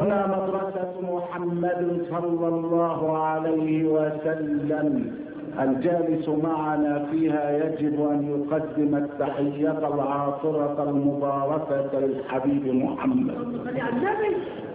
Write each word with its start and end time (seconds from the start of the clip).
هنا 0.00 0.20
مدرسة 0.26 0.92
محمد 1.14 1.82
صلى 2.10 2.48
الله 2.48 3.18
عليه 3.18 3.84
وسلم. 3.84 5.12
الجالس 5.60 6.28
معنا 6.28 7.06
فيها 7.10 7.50
يجب 7.64 7.96
أن 8.10 8.20
يقدم 8.34 8.96
التحية 8.96 9.78
العاطرة 9.78 10.82
المباركة 10.90 11.98
للحبيب 11.98 12.74
محمد. 12.74 13.36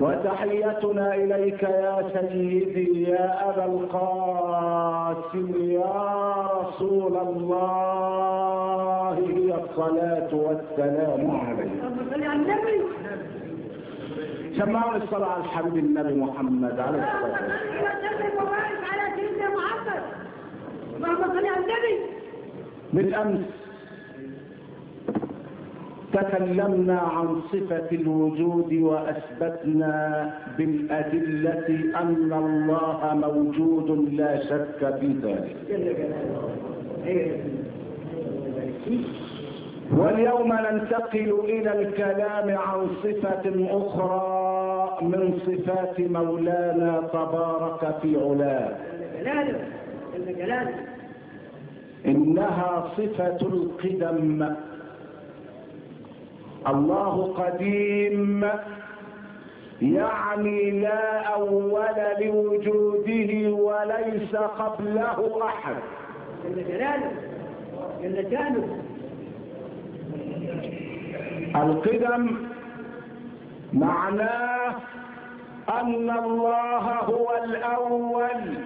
وتحيتنا 0.01 1.15
إليك 1.15 1.63
يا 1.63 2.03
سيدي 2.13 3.03
يا 3.09 3.49
أبا 3.49 3.65
القاسم 3.65 5.47
يا 5.61 6.03
رسول 6.61 7.17
الله. 7.27 9.13
هي 9.27 9.49
الصلاة 9.63 10.31
والسلام 10.33 11.23
عليك. 11.31 11.71
سمعوا 14.57 14.95
الصلاة 14.95 15.29
على 15.31 15.43
الحبيب 15.43 15.77
النبي 15.77 16.13
محمد 16.13 16.79
عليه 16.79 16.99
الصلاة 17.03 17.31
والسلام. 17.31 17.51
بالأمس 22.93 23.45
تكلمنا 26.13 26.99
عن 26.99 27.41
صفة 27.51 27.89
الوجود 27.91 28.73
وأثبتنا 28.73 29.93
بالأدلة 30.57 31.67
أن 32.01 32.33
الله 32.33 32.99
موجود 33.25 34.13
لا 34.13 34.39
شك 34.49 34.79
في 34.99 35.09
ذلك. 35.23 35.55
واليوم 39.91 40.53
ننتقل 40.53 41.39
إلى 41.43 41.81
الكلام 41.81 42.57
عن 42.57 42.87
صفة 43.03 43.67
أخرى 43.69 44.97
من 45.01 45.39
صفات 45.45 45.99
مولانا 45.99 47.01
تبارك 47.13 47.95
في 48.01 48.17
علاه. 48.17 48.75
إنها 52.05 52.91
صفة 52.97 53.37
القدم. 53.41 54.55
الله 56.67 57.33
قديم. 57.33 58.49
يعني 59.81 60.71
لا 60.71 61.19
أول 61.19 61.95
لوجوده 62.21 63.51
وليس 63.53 64.35
قبله 64.35 65.45
أحد. 65.45 65.75
جل 66.45 66.63
جلاله. 66.67 67.11
جل 68.03 68.31
شانه 68.31 68.82
القدم 71.55 72.35
معناه 73.73 74.75
أن 75.81 76.09
الله 76.09 76.85
هو 76.99 77.27
الأول 77.43 78.57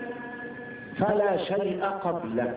فلا 0.99 1.37
شيء 1.37 1.83
قبله. 2.03 2.53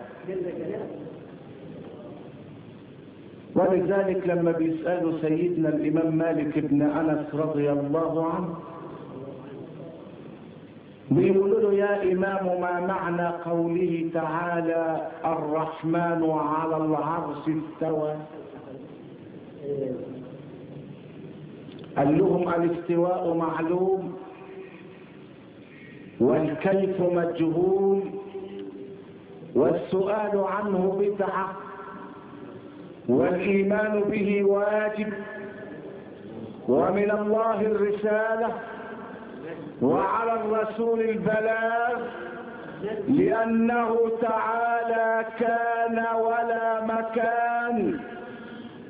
ولذلك 3.55 4.27
لما 4.27 4.51
بيسألوا 4.51 5.19
سيدنا 5.21 5.69
الإمام 5.69 6.15
مالك 6.15 6.59
بن 6.59 6.81
أنس 6.81 7.35
رضي 7.35 7.71
الله 7.71 8.25
عنه 8.33 8.55
بيقولوا 11.11 11.59
له 11.61 11.73
يا 11.73 12.03
إمام 12.11 12.61
ما 12.61 12.79
معنى 12.79 13.27
قوله 13.27 14.09
تعالى 14.13 15.07
الرحمن 15.25 16.29
على 16.31 16.77
العرش 16.77 17.37
استوى؟ 17.47 18.15
قال 21.97 22.17
لهم 22.17 22.49
الاستواء 22.49 23.33
معلوم 23.33 24.17
والكيف 26.19 27.01
مجهول 27.01 28.01
والسؤال 29.55 30.37
عنه 30.39 30.97
بدعه 30.99 31.53
والإيمان 33.09 33.99
به 34.01 34.43
واجب 34.43 35.13
ومن 36.67 37.11
الله 37.11 37.61
الرسالة 37.61 38.49
وعلى 39.81 40.33
الرسول 40.33 41.01
البلاغ 41.01 42.01
لأنه 43.07 43.95
تعالى 44.21 45.25
كان 45.39 46.05
ولا 46.15 46.85
مكان 46.85 47.99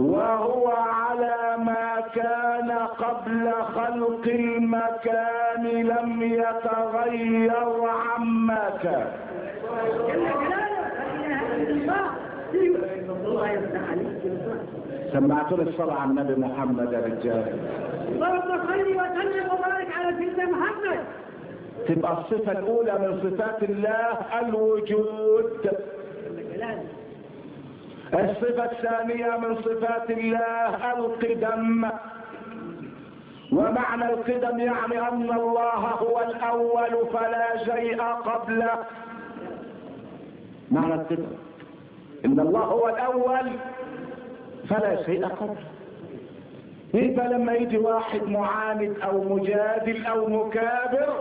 وهو 0.01 0.67
على 0.67 1.57
ما 1.57 2.01
كان 2.15 2.71
قبل 2.71 3.51
خلق 3.51 4.25
المكان 4.25 5.63
لم 5.63 6.21
يتغير 6.21 7.83
عما 7.89 8.69
كان 8.83 9.11
سمعتوا 15.13 15.57
الصلاة 15.57 15.93
على 15.93 16.09
النبي 16.09 16.35
محمد 16.35 16.93
يا 16.93 16.99
رجال. 16.99 17.45
اللهم 18.11 18.49
صل 18.67 18.87
وسلم 18.99 19.45
وبارك 19.53 19.87
على 19.97 20.17
سيدنا 20.17 20.45
محمد. 20.45 20.99
تبقى 21.87 22.11
الصفة 22.11 22.51
الأولى 22.51 22.93
من 22.99 23.11
صفات 23.23 23.63
الله 23.63 24.17
الوجود. 24.41 25.69
الصفة 28.13 28.65
الثانية 28.65 29.37
من 29.37 29.55
صفات 29.55 30.09
الله 30.11 30.91
القدم. 30.97 31.89
ومعنى 33.51 34.13
القدم 34.13 34.59
يعني 34.59 34.99
أن 35.07 35.31
الله 35.33 35.73
هو 35.75 36.19
الأول 36.19 37.07
فلا 37.13 37.57
شيء 37.65 38.01
قبله 38.01 38.77
معنى 40.71 40.93
القدم. 40.93 41.27
إن 42.25 42.39
الله 42.39 42.59
هو 42.59 42.89
الأول 42.89 43.51
فلا 44.69 45.03
شيء 45.03 45.25
قبله 45.27 45.55
يبقى 46.93 47.27
لما 47.29 47.53
يجي 47.53 47.77
واحد 47.77 48.23
معاند 48.23 48.97
أو 49.03 49.23
مجادل 49.35 50.05
أو 50.05 50.27
مكابر 50.29 51.13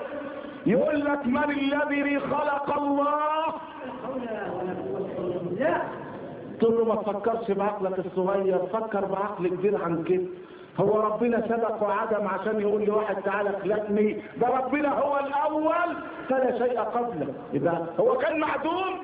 يقول 0.67 1.05
لك 1.05 1.27
من 1.27 1.45
الذي 1.51 2.19
خلق 2.21 2.79
الله؟ 2.79 3.55
لا. 5.59 5.83
تقول 6.61 6.79
له 6.79 6.85
ما 6.85 6.95
تفكرش 7.03 7.51
بعقلك 7.51 7.99
الصغير 7.99 8.59
فكر 8.59 9.05
بعقل 9.05 9.49
كبير 9.49 9.85
عن 9.85 10.05
كده. 10.05 10.23
هو 10.81 11.01
ربنا 11.01 11.41
سبق 11.49 11.83
وعدم 11.83 12.29
عشان 12.29 12.61
يقول 12.61 12.83
لي 12.85 12.91
واحد 12.91 13.23
تعالى 13.23 13.51
خلقني 13.63 14.23
ده 14.41 14.49
ربنا 14.49 14.89
هو 14.99 15.19
الأول 15.19 15.97
فلا 16.29 16.59
شيء 16.59 16.81
قبله. 16.81 17.35
يبقى 17.53 17.83
هو 18.01 18.19
كان 18.19 18.39
معدوم. 18.41 18.99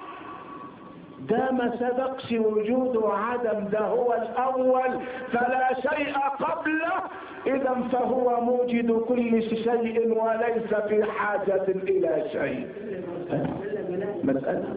ده 1.28 1.50
ما 1.50 1.76
سبقش 1.76 2.32
وجود 2.32 2.96
وعدم 2.96 3.64
ده 3.72 3.80
هو 3.80 4.12
الأول 4.14 5.00
فلا 5.32 5.68
شيء 5.80 6.14
قبله. 6.40 6.92
إذا 7.46 7.74
فهو 7.92 8.40
موجد 8.40 8.92
كل 8.92 9.42
شيء 9.42 10.08
وليس 10.22 10.74
في 10.88 11.04
حاجة 11.04 11.64
إلى 11.68 12.24
شيء. 12.32 12.66
مسألة. 14.24 14.76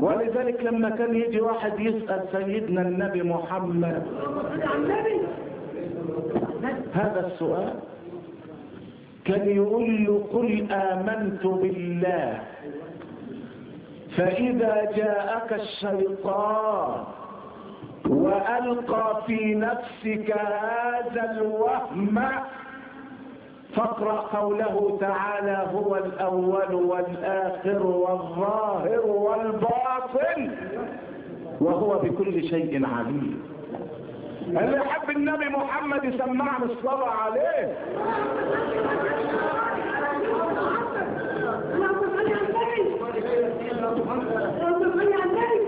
ولذلك 0.00 0.62
لما 0.64 0.90
كان 0.90 1.14
يجي 1.16 1.40
واحد 1.40 1.80
يسأل 1.80 2.22
سيدنا 2.32 2.82
النبي 2.82 3.22
محمد 3.22 4.02
هذا 6.94 7.26
السؤال 7.26 7.74
كان 9.24 9.48
يقول 9.48 10.04
له 10.04 10.24
قل 10.32 10.66
آمنت 10.72 11.46
بالله 11.46 12.40
فإذا 14.16 14.92
جاءك 14.96 15.52
الشيطان 15.52 17.04
وألقى 18.08 19.22
في 19.26 19.54
نفسك 19.54 20.36
هذا 20.36 21.30
الوهم 21.30 22.18
فاقرأ 23.74 24.20
قوله 24.20 24.96
تعالى 25.00 25.66
هو 25.74 25.96
الأول 25.96 26.74
والآخر 26.74 27.86
والظاهر 27.86 29.06
والباطن 29.06 30.50
وهو 31.60 31.98
بكل 31.98 32.48
شيء 32.48 32.86
عليم. 32.86 33.42
اللي 34.46 34.76
يحب 34.76 35.10
النبي 35.10 35.48
محمد 35.48 36.04
يسمعنا 36.04 36.64
الصلاة 36.64 37.10
عليه. 37.10 37.74
اللهم 41.74 42.00
صل 42.16 42.32
على 42.32 42.40
النبي 42.48 43.70
اللهم 43.72 44.24
صل 44.60 45.12
على 45.12 45.22
النبي 45.24 45.60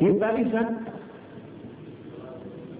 يبقى 0.00 0.30
إذا 0.42 0.70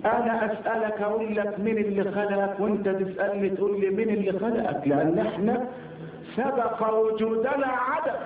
أنا 0.05 0.53
أسألك 0.53 1.03
أقول 1.03 1.37
لك 1.37 1.59
مين 1.61 1.79
اللي 1.79 2.11
خلقك 2.13 2.61
وأنت 2.61 2.89
تسألني 2.89 3.51
تقول 3.51 3.81
لي 3.81 3.91
مين 3.91 4.09
اللي 4.11 4.39
خلقك 4.39 4.89
لأن 4.89 5.19
إحنا 5.19 5.67
سبق 6.37 6.95
وجودنا 6.95 7.67
عدم. 7.67 8.19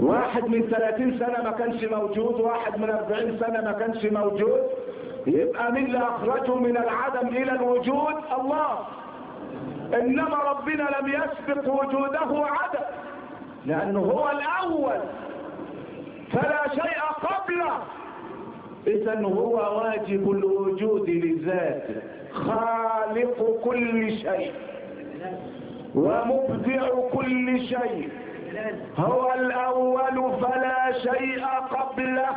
واحد 0.00 0.48
من 0.48 0.62
30 0.62 1.18
سنة 1.18 1.44
ما 1.44 1.50
كانش 1.50 1.84
موجود 1.84 2.40
واحد 2.40 2.78
من 2.80 2.90
40 2.90 3.38
سنة 3.38 3.60
ما 3.60 3.72
كانش 3.72 4.04
موجود. 4.04 4.60
يبقى 5.26 5.72
مين 5.72 5.86
اللي 5.86 5.98
أخرجه 5.98 6.54
من 6.54 6.76
العدم 6.76 7.28
إلى 7.28 7.52
الوجود 7.52 8.14
الله. 8.40 8.78
إنما 9.94 10.36
ربنا 10.36 10.88
لم 11.00 11.08
يسبق 11.08 11.82
وجوده 11.82 12.46
عدم 12.46 12.84
لأنه 13.66 14.00
هو 14.00 14.30
الأول. 14.30 15.00
فلا 16.32 16.68
شيء 16.68 17.00
قبله. 17.22 17.78
اذا 18.86 19.20
هو 19.22 19.54
واجب 19.78 20.30
الوجود 20.30 21.10
لذاته 21.10 22.02
خالق 22.32 23.60
كل 23.64 24.12
شيء 24.12 24.52
ومبدع 25.94 26.88
كل 27.12 27.60
شيء 27.60 28.08
هو 28.96 29.32
الأول 29.34 30.32
فلا 30.40 30.92
شيء 30.92 31.44
قبله. 31.70 32.36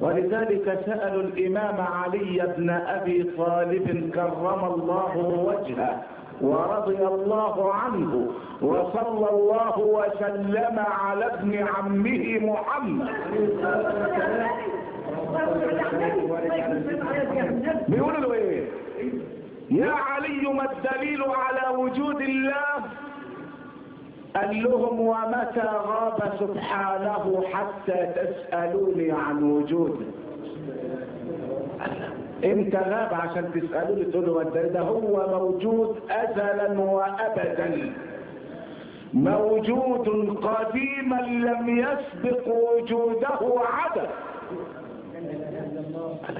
ولذلك 0.00 0.80
سألوا 0.86 1.22
الإمام 1.22 1.80
علي 1.80 2.54
بن 2.58 2.70
أبي 2.70 3.22
طالب 3.22 4.10
كرم 4.14 4.64
الله 4.64 5.16
وجهه. 5.48 6.02
ورضي 6.40 7.06
الله 7.06 7.72
عنه 7.74 8.28
وصلى 8.62 9.30
الله 9.30 9.78
وسلم 9.78 10.78
على 10.78 11.24
ابن 11.24 11.66
عمه 11.68 12.38
محمد. 12.42 13.08
بيقولوا 17.88 18.20
له 18.20 18.32
إيه؟ 18.34 18.64
يا 19.70 19.90
علي 19.92 20.52
ما 20.52 20.72
الدليل 20.72 21.22
على 21.22 21.76
وجود 21.78 22.20
الله؟ 22.20 22.76
قال 24.36 24.62
لهم 24.62 25.00
ومتى 25.00 25.60
غاب 25.88 26.32
سبحانه 26.40 27.42
حتى 27.52 28.06
تسألوني 28.16 29.12
عن 29.12 29.42
وجوده؟ 29.42 30.06
إمتى 32.44 32.76
غاب 32.76 33.14
عشان 33.14 33.52
تسألوني 33.52 34.04
تقولوا 34.04 34.42
الدليل 34.42 34.72
ده 34.72 34.80
هو 34.80 35.26
موجود 35.38 36.00
أزلا 36.10 36.80
وأبدا. 36.80 37.92
موجود 39.14 40.08
قديما 40.44 41.20
لم 41.20 41.68
يسبق 41.78 42.48
وجوده 42.48 43.38
عدم 43.72 44.06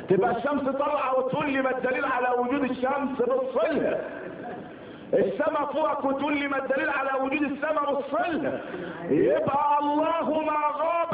تبقى 0.09 0.31
الشمس 0.37 0.63
طالعة 0.63 1.19
وتقول 1.19 1.51
لي 1.53 1.63
ما 1.63 1.79
الدليل 1.79 2.05
على 2.05 2.29
وجود 2.39 2.63
الشمس 2.71 3.23
بصلها 3.23 4.01
السماء 5.15 5.65
فوقك 5.73 6.05
وتقول 6.05 6.37
لي 6.39 6.49
ما 6.49 6.59
الدليل 6.65 6.91
على 6.91 7.11
وجود 7.25 7.43
السماء 7.43 7.95
بصلها 7.95 8.61
يبقى 9.11 9.79
الله 9.81 10.41
ما 10.41 10.59
غاب 10.79 11.13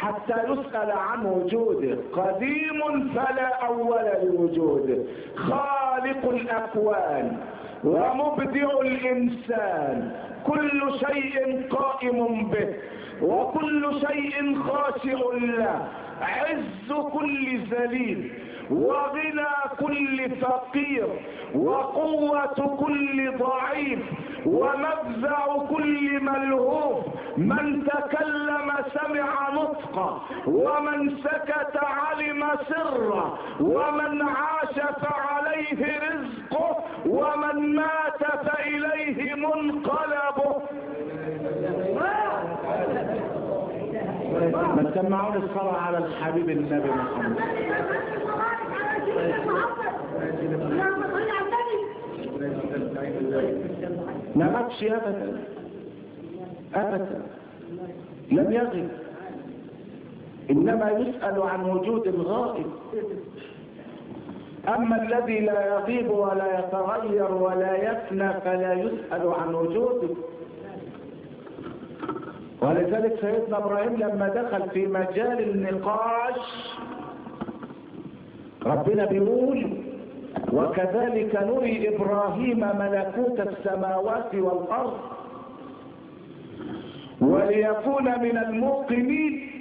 حتى 0.00 0.34
يسأل 0.48 0.90
عن 0.90 1.26
وجوده. 1.26 1.96
قديم 2.12 3.08
فلا 3.14 3.66
أول 3.66 4.04
لوجوده. 4.22 4.98
خالق 5.36 6.28
الأكوان. 6.30 7.36
ومبدع 7.84 8.80
الإنسان. 8.80 10.12
كل 10.46 10.92
شيء 10.98 11.66
قائم 11.70 12.50
به 12.50 12.74
وكل 13.22 14.00
شيء 14.06 14.58
خاشع 14.58 15.20
له. 15.34 15.88
عز 16.20 16.92
كل 17.12 17.58
ذليل 17.70 18.32
وغنى 18.70 19.54
كل 19.80 20.30
فقير 20.30 21.06
وقوة 21.54 22.76
كل 22.76 23.38
ضعيف 23.38 23.98
ومفزع 24.46 25.56
كل 25.70 26.20
ملهوف. 26.24 27.04
من 27.36 27.84
تكلم 27.84 28.72
سمع 28.94 29.50
نطقه 29.54 30.22
ومن 30.46 31.16
سكت 31.16 31.76
علم 31.76 32.44
سره. 32.68 33.38
ومن 33.60 34.22
عاش 34.22 34.76
فعليه 35.02 35.98
رزقه 35.98 36.84
ومن 37.06 37.71
مات 37.74 38.46
فإليه 38.46 39.34
منقلبه 39.34 40.62
ما 44.76 44.90
تسمعون 44.94 45.36
الصلاة 45.36 45.76
على 45.76 45.98
الحبيب 45.98 46.50
النبي 46.50 46.90
محمد. 46.90 47.36
ما 54.36 54.46
غابش 54.46 54.82
ابدا. 54.82 55.40
ابدا. 56.74 57.22
لم 58.30 58.52
يغب. 58.52 58.88
إنما 60.50 60.90
يسأل 60.90 61.42
عن 61.42 61.64
وجود 61.70 62.06
الغائب. 62.06 62.66
أما 64.68 65.02
الذي 65.02 65.40
لا 65.40 65.66
يغيب 65.66 66.10
ولا 66.10 66.58
يتغير 66.58 67.32
ولا 67.34 67.76
يفنى 67.76 68.32
فلا 68.44 68.72
يسأل 68.72 69.32
عن 69.40 69.54
وجوده. 69.54 70.14
ولذلك 72.62 73.18
سيدنا 73.20 73.58
إبراهيم 73.58 73.96
لما 73.96 74.28
دخل 74.28 74.70
في 74.70 74.86
مجال 74.86 75.40
النقاش 75.50 76.40
ربنا 78.66 79.04
بيقول 79.04 79.82
وكذلك 80.52 81.34
نري 81.42 81.96
إبراهيم 81.96 82.58
ملكوت 82.60 83.40
السماوات 83.40 84.34
والأرض 84.34 84.98
وليكون 87.20 88.04
من 88.04 88.36
الموقنين 88.38 89.51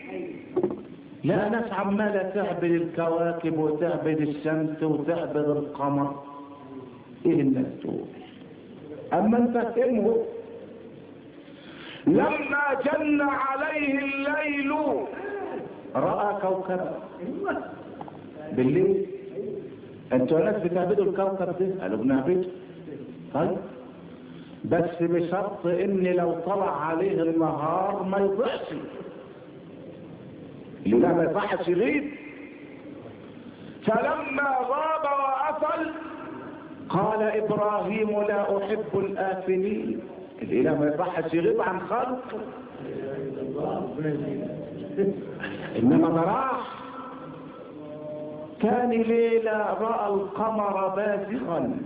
لا 1.24 1.50
ناس 1.50 1.74
عماله 1.74 2.24
تعبد 2.36 2.64
الكواكب 2.64 3.58
وتعبد 3.60 4.22
الشمس 4.22 4.84
وتعبد 4.84 5.50
القمر. 5.50 6.16
إيه 7.26 7.42
الناس 7.42 7.66
دول 7.84 8.06
أما 9.14 9.38
انت 9.38 9.58
فهمه 9.76 10.26
لما 12.08 12.64
جن 12.86 13.22
عليه 13.22 14.00
الليل 14.00 14.72
رأى 15.96 16.42
كوكبا. 16.42 17.00
بالليل. 18.52 19.06
أنتوا 20.14 20.40
ناس 20.40 20.64
بتعبدوا 20.64 21.06
الكوكب 21.06 21.56
ده؟ 21.60 21.82
قالوا 21.82 21.98
بنعبده. 21.98 22.48
طيب. 23.34 23.58
بس 24.66 24.90
بشرط 25.02 25.66
ان 25.66 26.04
لو 26.04 26.32
طلع 26.46 26.86
عليه 26.86 27.22
النهار 27.24 28.04
ما 28.04 28.18
يضيعش 28.18 28.68
اللي 30.86 31.08
ما 31.08 31.24
يصحش 31.24 31.68
يغيب. 31.68 32.12
فلما 33.86 34.58
غاب 34.60 35.04
وافل 35.20 35.92
قال 36.90 37.22
إبراهيم 37.24 38.10
لا 38.22 38.58
أحب 38.58 38.86
الآفلين. 39.00 40.00
الإله 40.42 40.80
ما 40.80 40.88
يصحش 40.88 41.34
يغيب 41.34 41.62
عن 41.62 41.80
خلقه 41.80 42.40
إنما 45.76 46.10
ده 46.10 46.22
راح. 46.22 46.82
ثاني 48.62 49.04
ليلة 49.04 49.58
رأى 49.82 50.14
القمر 50.14 50.88
بازغا 50.88 51.78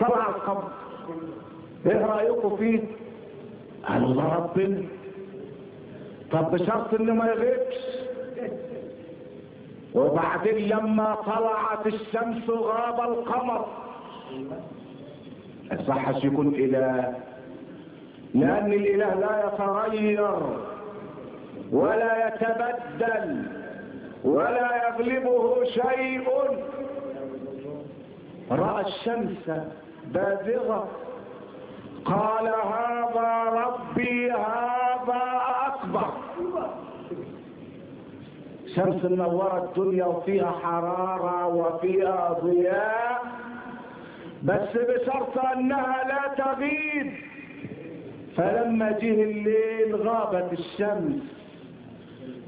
طلع 0.00 0.28
القمر. 0.28 0.70
إيه 1.86 2.06
رأيكم 2.06 2.56
فيه؟ 2.56 2.80
قالوا 3.88 4.14
ده 4.14 4.22
ربنا 4.22 4.82
طب 6.32 6.50
بشرط 6.50 6.94
إنه 6.94 7.14
ما 7.14 7.26
يغيبش. 7.26 7.76
وبعدين 9.94 10.68
لما 10.68 11.14
طلعت 11.14 11.86
الشمس 11.86 12.50
غاب 12.50 13.00
القمر 13.00 13.66
صحش 15.88 16.24
يكون 16.24 16.48
اله 16.54 17.14
لأن 18.34 18.72
الإله 18.72 19.14
لا 19.14 19.44
يتغير 19.46 20.40
ولا 21.72 22.28
يتبدل 22.28 23.42
ولا 24.24 24.70
يغلبه 24.88 25.64
شيء. 25.64 26.28
رأى 28.50 28.84
الشمس 28.86 29.50
بازغة 30.14 30.88
قال 32.04 32.46
هذا 32.46 33.44
ربي 33.44 33.85
شمس 38.76 39.04
منوره 39.04 39.64
الدنيا 39.64 40.04
وفيها 40.04 40.50
حرارة 40.50 41.46
وفيها 41.46 42.38
ضياء. 42.42 43.22
بس 44.42 44.68
بشرط 44.74 45.38
أنها 45.38 46.04
لا 46.08 46.44
تغيب. 46.44 47.12
فلما 48.36 48.90
جه 48.90 49.22
الليل 49.22 49.96
غابت 49.96 50.52
الشمس. 50.52 51.22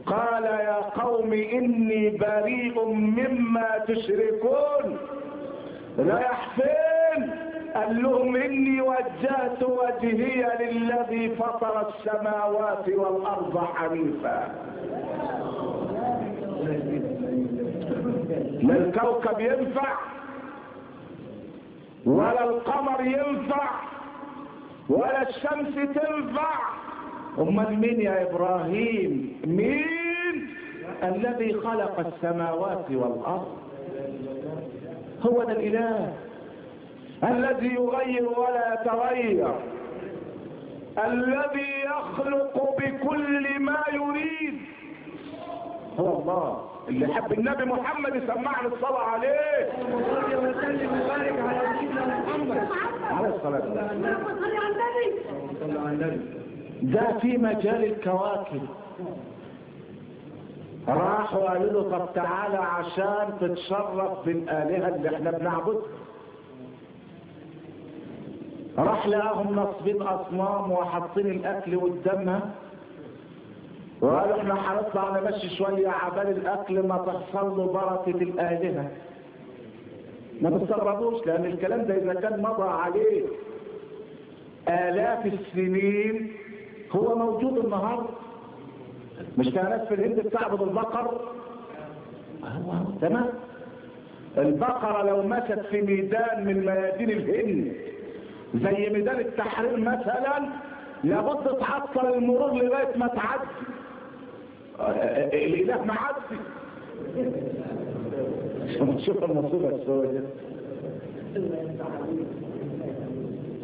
قال 0.06 0.44
يا 0.44 0.75
قوم 0.75 1.32
إني 1.32 2.11
بريء 2.11 2.85
مما 2.88 3.78
تشركون. 3.88 4.99
رايح 5.99 6.49
فين 6.56 7.30
قال 7.75 8.02
لهم 8.02 8.37
إني 8.37 8.80
وجهت 8.80 9.62
وجهي 9.62 10.50
للذي 10.61 11.28
فطر 11.28 11.88
السماوات 11.88 12.88
والأرض 12.88 13.58
حنيفا. 13.58 14.68
لا 18.62 18.77
الكوكب 18.77 19.41
ينفع 19.41 19.95
ولا 22.07 22.45
القمر 22.45 23.00
ينفع 23.05 23.71
ولا 24.88 25.29
الشمس 25.29 25.75
تنفع. 25.75 26.55
أمال 27.38 27.79
مين 27.79 28.00
يا 28.00 28.31
إبراهيم؟ 28.31 29.41
مين 29.47 30.49
الذي 31.03 31.53
خلق 31.55 32.00
السماوات 32.07 32.87
والأرض؟ 32.91 33.59
هو 35.27 35.45
ده 35.45 35.53
الإله 35.53 36.12
الذي 37.25 37.75
يغير 37.75 38.29
ولا 38.38 38.75
يتغير 38.75 39.55
الذي 41.05 41.71
يخلق 41.85 42.77
بكل 42.79 43.61
ما 43.61 43.83
يريد. 43.93 44.59
هو 46.00 46.21
الله. 46.23 46.77
اللي 46.88 47.14
حب 47.14 47.33
النبي 47.33 47.64
محمد 47.64 48.14
يسمعنا 48.14 48.68
الصلاة 48.68 49.02
عليه. 49.02 49.73
صلي 49.83 50.37
وسلم 50.37 50.90
وبارك 51.02 51.38
على 51.40 51.78
سيدنا 51.80 52.21
محمد 52.21 52.68
عليه 53.11 53.35
الصلاة 53.35 53.61
والسلام. 53.61 53.90
اللهم 53.90 54.25
صل 54.25 54.57
على 54.57 54.75
النبي 54.75 55.09
صلى 55.61 55.78
على 55.80 55.90
النبي 55.92 56.21
ده 56.83 57.18
في 57.18 57.37
مجال 57.37 57.85
الكواكب. 57.85 58.62
راحوا 60.88 61.49
قالوا 61.50 61.73
له 61.73 61.99
طب 61.99 62.09
تعالى 62.14 62.57
عشان 62.57 63.38
تتشرف 63.40 64.26
بالآلهة 64.26 64.88
اللي 64.97 65.16
إحنا 65.16 65.30
بنعبدها. 65.30 65.83
راح 68.78 69.07
لقاهم 69.07 69.57
نصبين 69.61 70.02
أصنام 70.02 70.73
وحاطين 70.73 71.26
الأكل 71.26 71.80
قدامها 71.80 72.50
وقالوا 74.00 74.37
إحنا 74.40 74.55
هنطلع 74.55 75.21
نمشي 75.21 75.57
شوية 75.57 75.88
عبال 75.88 76.28
الأكل 76.28 76.87
ما 76.87 76.97
تحصل 76.97 77.57
له 77.57 77.67
بركة 77.67 78.23
الآلهة 78.23 78.90
ما 80.40 80.50
تستغربوش 80.59 81.26
لأن 81.26 81.45
الكلام 81.45 81.83
ده 81.85 81.95
إذا 81.97 82.14
كان 82.21 82.43
مضى 82.43 82.69
عليه 82.69 83.25
آلاف 84.69 85.26
السنين 85.26 86.33
هو 86.93 87.19
موجود 87.19 87.59
النهارده. 87.64 88.09
مش 89.38 89.49
كان 89.50 89.71
ناس 89.71 89.88
في 89.88 89.95
الهند 89.95 90.21
بتعبد 90.21 90.62
البقر؟ 90.62 91.21
تمام. 93.00 93.26
البقرة 94.38 95.02
لو 95.02 95.23
مشت 95.23 95.61
في 95.71 95.81
ميدان 95.83 96.45
من 96.45 96.67
ميادين 96.67 97.11
الهند 97.11 97.73
زي 98.55 98.90
ميدان 98.90 99.21
التحرير 99.21 99.76
مثلا 99.76 100.49
لابد 101.05 101.45
تعطل 101.59 102.12
المرور 102.14 102.52
لغاية 102.52 102.97
ما 102.97 103.07
تعدي. 103.07 103.49
الإله 104.80 105.85
معدي 105.85 106.40
شوف 109.06 109.25
المصيبة 109.25 109.68
السوداء 109.76 110.23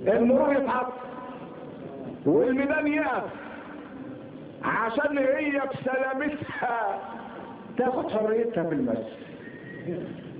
المرور 0.07 0.53
يتعطل 0.57 0.93
والميدان 2.27 2.87
يقف. 2.87 3.23
عشان 4.65 5.19
هي 5.19 5.63
بسلامتها. 5.73 6.99
تاخد 7.79 8.11
حريتها 8.11 8.65
في 8.65 8.75
المسجد 8.75 9.07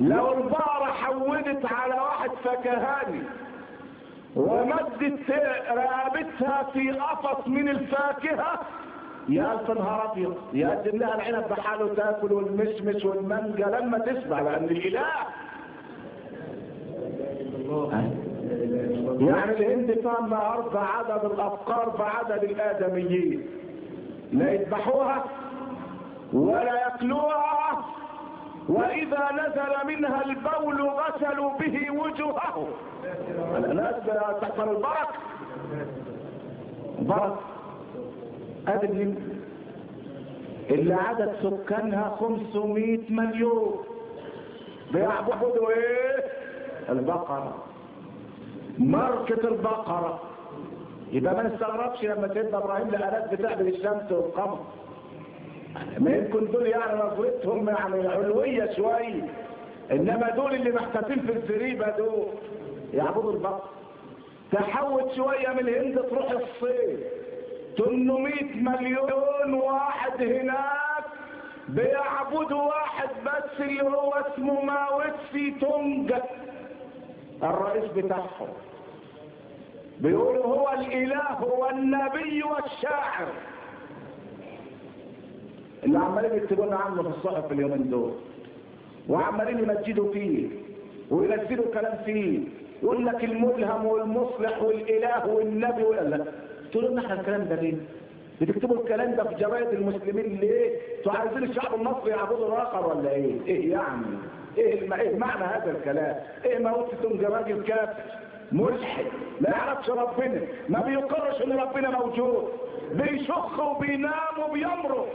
لو 0.01 0.33
البقرة 0.35 0.93
حودت 0.93 1.65
على 1.73 1.95
واحد 1.95 2.31
فكهاني 2.45 3.23
ومدت 4.37 5.31
رقبتها 5.71 6.63
في 6.73 6.91
قفص 6.91 7.49
من 7.49 7.69
الفاكهة 7.69 8.61
يا 9.29 9.61
نهار 9.69 10.13
أبيض. 10.13 10.35
يقدم 10.53 10.99
لها 10.99 11.15
العنب 11.15 11.49
بحاله 11.49 11.95
تأكل 11.95 12.33
والمشمش 12.33 13.05
والمانجا 13.05 13.65
لما 13.65 13.99
تشبع 13.99 14.41
لأن 14.41 14.65
الإله. 14.65 15.07
يعني 19.21 19.53
الهند 19.53 20.01
فهم 20.05 20.35
أرض 20.35 20.77
عدد 20.77 21.25
الأفكار 21.25 21.89
بعدد 21.99 22.45
الآدميين. 22.45 23.47
لا 24.33 24.53
يذبحوها 24.53 25.25
ولا 26.33 26.75
يأكلوها. 26.75 27.85
وإذا 28.69 29.29
نزل 29.33 29.87
منها 29.87 30.25
البول 30.25 30.83
غسلوا 30.83 31.51
به 31.59 31.91
وجوههم 31.91 32.67
الناس 33.57 33.95
تحصل 34.41 34.69
البركة. 34.69 35.09
البركة 36.99 37.54
الهند 38.69 39.19
اللي 40.71 40.95
عدد 40.95 41.33
سكانها 41.43 42.17
500 42.21 42.99
مليون. 43.11 43.85
بيعبدوا 44.93 45.71
إيه؟ 45.71 46.25
البقرة. 46.89 47.65
ماركة 48.79 49.49
البقرة. 49.49 50.21
يبقى 51.13 51.35
ما 51.35 51.43
نستغربش 51.43 52.05
لما 52.05 52.29
سيدنا 52.35 52.59
إبراهيم 52.59 52.91
لقى 52.91 53.29
بتعبد 53.37 53.67
الشمس 53.67 54.13
والقمر. 54.13 54.61
ما 55.99 56.17
يمكن 56.17 56.51
دول 56.53 56.67
يعني 56.67 57.01
نظرتهم 57.01 57.69
يعني 57.69 58.09
علوية 58.09 58.73
شوية 58.77 59.29
إنما 59.93 60.31
دول 60.37 60.55
اللي 60.55 60.71
محتفين 60.73 61.21
في 61.21 61.33
الزريبة 61.33 61.97
دول. 61.97 62.27
يعبدوا 62.95 63.33
البقر 63.33 63.69
تحول 64.53 65.03
شوية 65.17 65.49
من 65.49 65.59
الهند 65.69 65.99
تروح 66.11 66.31
الصين. 66.31 66.99
800 67.79 68.55
مليون 68.55 69.55
واحد 69.55 70.23
هناك 70.23 71.05
بيعبدوا 71.69 72.63
واحد 72.63 73.09
بس 73.27 73.61
اللي 73.61 73.83
هو 73.83 74.11
اسمه 74.13 74.61
ماوتسي 74.65 75.55
تونجا. 75.61 76.23
الرئيس 77.43 77.91
بتاعهم 77.97 78.49
بيقولوا 80.01 80.45
هو 80.47 80.73
الإله 80.73 81.45
والنبي 81.45 82.43
والشاعر. 82.43 83.29
اللي 85.85 85.99
عمالين 85.99 86.35
يكتبوا 86.35 86.67
لنا 86.67 86.77
عنه 86.77 87.03
في 87.03 87.09
الصحف 87.09 87.53
اليومين 87.53 87.91
دول. 87.91 88.13
وعمالين 89.09 89.59
يمجدوا 89.59 90.13
فيه 90.13 90.49
وينزلوا 91.11 91.75
كلام 91.75 91.99
فيه. 92.05 92.41
يقول 92.83 93.07
لك 93.07 93.25
الملهم 93.25 93.87
والمصلح 93.87 94.63
والإله 94.63 95.27
والنبي 95.27 95.83
ولا 95.83 96.25
تقولوا 96.75 96.91
لنا 96.91 97.01
إحنا 97.07 97.21
الكلام 97.21 97.45
ده 97.45 97.55
ليه؟ 97.57 97.75
بتكتبوا 98.41 98.77
الكلام 98.77 99.15
ده 99.15 99.25
في 99.25 99.35
جرايد 99.35 99.69
المسلمين 99.69 100.41
ليه؟ 100.41 100.79
أنتوا 100.99 101.13
عايزين 101.13 101.43
الشعب 101.45 101.75
المصري 101.75 102.11
يعبدوا 102.11 102.49
الآخر 102.49 102.87
ولا 102.97 103.11
إيه؟ 103.11 103.35
إيه 103.47 103.73
يعني؟ 103.73 104.07
إيه 104.59 104.81
الم... 104.83 104.93
إيه 104.93 105.17
معنى 105.17 105.45
هذا 105.45 105.71
الكلام؟ 105.71 106.17
إيه 106.45 106.59
موتتم 106.59 107.19
جراجل 107.19 107.63
كافر؟ 107.63 108.03
ملحد 108.53 109.05
لا 109.41 109.51
يعرفش 109.51 109.91
ربنا 109.91 110.41
ما 110.69 110.81
بيقرش 110.81 111.43
إن 111.43 111.53
ربنا 111.53 111.91
موجود 111.91 112.49
بيشخ 112.93 113.59
وبينام 113.61 114.35
وبيمرض 114.49 115.07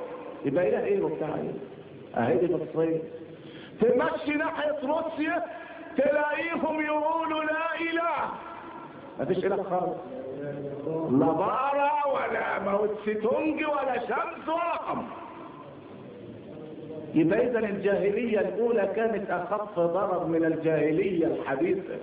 يبقى 0.46 0.70
إله 0.70 0.84
إيه 0.86 1.02
وبتاع 1.02 1.28
إيه 1.36 1.52
اهي 2.24 2.38
دي 2.38 2.56
الصين 2.56 3.00
تمشي 3.82 4.32
ناحية 4.38 4.76
روسيا 4.84 5.44
تلاقيهم 5.98 6.82
يقولوا 6.82 7.44
لا 7.44 7.76
إله 7.82 8.30
مفيش 9.20 9.46
اله 9.46 9.64
خالص. 9.64 9.98
لا 11.12 11.32
بارة 11.32 11.92
ولا 12.14 12.60
موت 12.60 12.90
ستونج 13.02 13.64
ولا 13.64 14.00
شمس 14.00 14.48
ولا 14.48 14.76
قمر 14.90 15.04
يبقى 17.16 17.48
اذا 17.48 17.60
الجاهلية 17.60 18.40
الأولى 18.40 18.90
كانت 18.96 19.30
أخف 19.32 19.80
ضرر 19.80 20.26
من 20.28 20.46
الجاهلية 20.46 21.26
الحديثة 21.28 21.96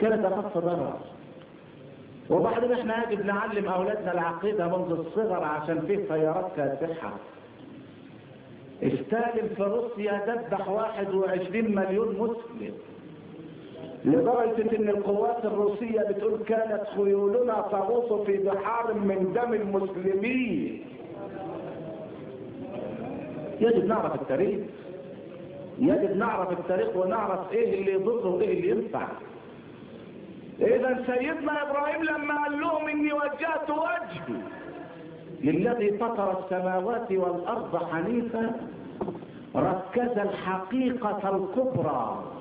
كانت 0.00 0.24
أخف 0.24 0.58
ضرر. 0.58 0.98
وبعدين 2.30 2.72
إحنا 2.72 3.10
يجب 3.10 3.26
نعلم 3.26 3.68
أولادنا 3.68 4.12
العقيدة 4.12 4.66
منذ 4.78 4.90
الصغر 5.06 5.44
عشان 5.44 5.80
فيه 5.86 6.08
خيارات 6.08 6.52
كاسحة 6.56 7.12
ستالين 8.80 9.48
في 9.56 9.62
روسيا 9.62 10.22
ذبح 10.26 10.68
21 10.68 11.74
مليون 11.74 12.08
مسلم. 12.18 12.74
لدرجة 14.04 14.76
إن 14.76 14.88
القوات 14.88 15.44
الروسية 15.44 16.00
بتقول 16.00 16.38
كانت 16.46 16.82
خيولنا 16.96 17.64
تغوص 17.72 18.26
في 18.26 18.36
بحار 18.36 18.94
من 18.94 19.32
دم 19.32 19.54
المسلمين. 19.54 20.84
يجب 23.60 23.84
نعرف 23.84 24.14
التاريخ. 24.14 24.60
يجب 25.78 26.16
نعرف 26.16 26.52
التاريخ 26.52 26.96
ونعرف 26.96 27.52
إيه 27.52 27.78
اللي 27.80 27.92
يضر 27.92 28.26
وإيه 28.28 28.56
اللي 28.58 28.68
ينفع. 28.70 29.06
إذا 30.60 31.04
سيدنا 31.06 31.62
إبراهيم 31.70 32.02
لما 32.04 32.44
قال 32.44 32.60
لهم 32.60 32.88
إني 32.88 33.12
وجهت 33.12 33.70
وجهي 33.70 34.40
للذي 35.42 35.98
فطر 35.98 36.38
السماوات 36.44 37.12
والأرض 37.12 37.84
حنيفا 37.84 38.52
ركز 39.56 40.18
الحقيقة 40.18 41.36
الكبرى. 41.36 42.33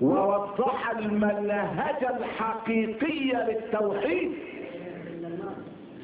ووضح 0.00 0.90
المنهج 0.90 2.04
الحقيقي 2.04 3.32
للتوحيد. 3.32 4.32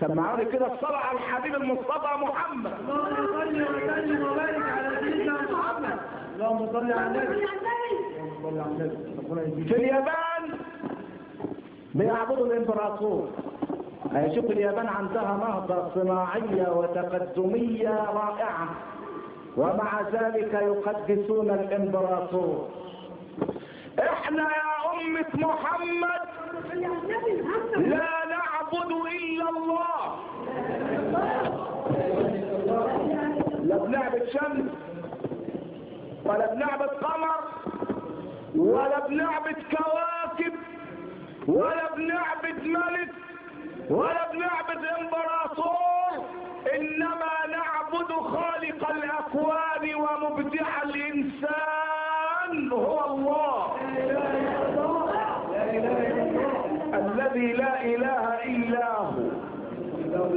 سمعوني 0.01 0.45
كده 0.45 0.75
الصلاة 0.75 0.97
على 0.97 1.19
الحبيب 1.19 1.55
المصطفى 1.55 2.09
محمد. 2.23 2.73
اللهم 2.81 3.27
صل 3.27 3.63
وسلم 3.63 4.23
وبارك 4.27 4.63
على 4.63 4.99
سيدنا 5.01 5.37
محمد 5.53 5.99
اللهم 6.35 6.73
صل 6.73 6.93
على 6.93 7.07
النبي 7.07 7.47
في 9.65 9.77
اليابان 9.77 10.43
بيعبدوا 11.95 12.47
الإمبراطور. 12.47 13.29
شوف 14.35 14.45
اليابان 14.51 14.87
عندها 14.87 15.37
نهضة 15.37 15.95
صناعية 15.95 16.69
وتقدمية 16.73 17.95
رائعة 18.15 18.69
ومع 19.57 20.01
ذلك 20.13 20.53
يقدسون 20.55 21.51
الإمبراطور. 21.51 22.69
إحنا 24.25 24.43
يا 24.43 24.75
أمة 25.01 25.33
محمد. 25.35 26.25
لا 27.77 28.11
نعبد 28.35 28.91
إلا 29.15 29.49
الله. 29.49 30.01
لا 33.65 33.77
بنعبد 33.79 34.25
شمس 34.33 34.71
ولا 36.25 36.55
بنعبد 36.55 36.89
قمر 36.89 37.41
ولا 38.57 39.07
بنعبد 39.09 39.57
كواكب 39.77 40.55
ولا 41.49 41.95
بنعبد 41.97 42.65
ملك 42.65 43.13
ولا 43.91 44.33
بنعبد 44.33 44.85
إمبراطور. 45.01 46.25
إنما 46.75 47.35
نعبد 47.51 48.13
خالق 48.13 48.91
الأكوان 48.91 49.95
ومبدع 49.95 50.83
الانسان 50.83 52.73
هو 52.73 53.05
الله 53.15 53.77
الذي 56.95 57.53
لا 57.53 57.83
اله 57.85 58.23
الا 58.45 58.99
هو 58.99 59.13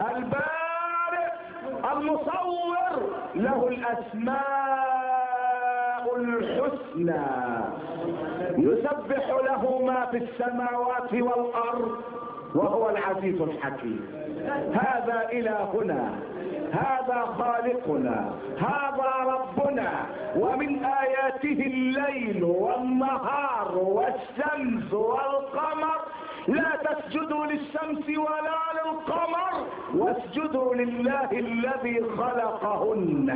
البارئ 0.00 1.28
المصور 1.92 2.92
له 3.34 3.68
الأسماء 3.68 4.46
الحسنى. 6.16 7.26
يسبح 8.58 9.28
له 9.28 9.82
ما 9.86 10.06
في 10.06 10.16
السماوات 10.16 11.12
والأرض 11.12 12.00
وهو 12.54 12.90
العزيز 12.90 13.40
الحكيم. 13.40 14.00
هذا 14.72 15.28
إلهنا 15.32 16.14
هذا 16.72 17.20
خالقنا 17.38 18.32
هذا 18.58 19.12
ربنا. 19.26 19.90
ومن 20.36 20.84
آياته 20.84 21.60
الليل 21.66 22.44
والنهار 22.44 23.78
والشمس 23.78 24.92
والقمر 24.92 26.00
لا 26.48 26.70
تسجدوا 26.84 27.46
للشمس 27.46 28.08
ولا 28.08 28.58
للقمر 28.76 29.66
واسجدوا 29.94 30.74
لله 30.74 31.28
الذي 31.32 32.04
خلقهن. 32.18 33.30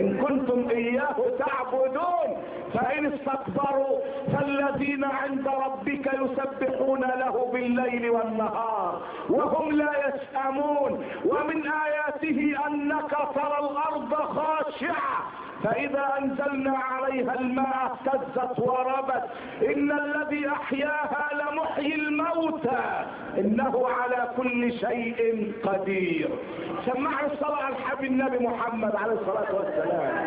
إن 0.00 0.24
كنتم 0.24 0.68
إياه 0.70 1.16
تعبدون 1.38 2.28
فإن 2.74 3.06
استكبروا 3.06 3.98
فالذين 4.32 5.04
عند 5.04 5.48
ربك 5.48 6.06
يسبحون 6.22 7.00
له 7.00 7.50
بالليل 7.52 8.10
والنهار 8.10 9.02
وهم 9.30 9.72
لا 9.72 9.92
يسأمون. 10.06 11.04
ومن 11.24 11.58
آياته 11.86 12.56
أنك 12.66 13.10
ترى 13.34 13.58
الأرض 13.70 14.14
خاشعة. 14.14 15.45
فإذا 15.64 16.04
أنزلنا 16.18 16.78
عليها 16.78 17.40
الماء 17.40 17.96
اهتزت 18.06 18.58
وربت. 18.58 19.24
إن 19.62 19.92
الذي 19.92 20.48
أحياها 20.48 21.28
لمحيي 21.34 21.94
الموتى. 21.94 23.04
إنه 23.38 23.88
على 23.88 24.30
كل 24.36 24.72
شيء 24.72 25.52
قدير. 25.62 26.28
سمعوا 26.86 27.26
الصلاة 27.32 27.62
على 27.62 27.76
الحبيب 27.76 28.10
النبي 28.10 28.46
محمد 28.46 28.96
عليه 28.96 29.12
الصلاة 29.12 29.54
والسلام. 29.54 30.26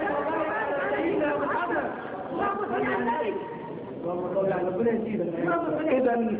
إذا 5.88 6.40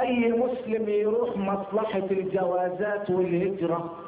أي 0.00 0.32
مسلم 0.32 0.88
يروح 0.88 1.36
مصلحة 1.36 2.06
الجوازات 2.10 3.10
والهجرة؟ 3.10 4.05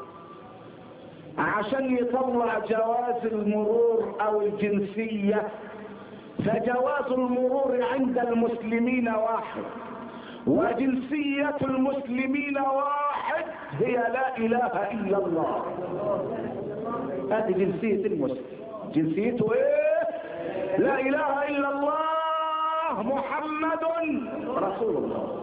عشان 1.38 1.96
يطلع 1.96 2.58
جواز 2.58 3.32
المرور 3.32 4.14
أو 4.20 4.42
الجنسية 4.42 5.48
فجواز 6.38 7.12
المرور 7.12 7.82
عند 7.92 8.18
المسلمين 8.18 9.08
واحد 9.08 9.62
وجنسية 10.46 11.56
المسلمين 11.62 12.58
واحد 12.58 13.44
هي 13.80 13.92
لا 13.92 14.36
إله 14.38 14.90
إلا 14.92 15.18
الله. 15.18 15.62
هذه 17.30 17.52
جنسية 17.52 18.06
المسلم. 18.06 18.44
جنسيته 18.94 19.52
إيه؟ 19.52 20.08
لا 20.78 21.00
إله 21.00 21.48
إلا 21.48 21.70
الله 21.70 23.02
محمد 23.02 23.78
رسول 24.48 24.96
الله. 24.96 25.38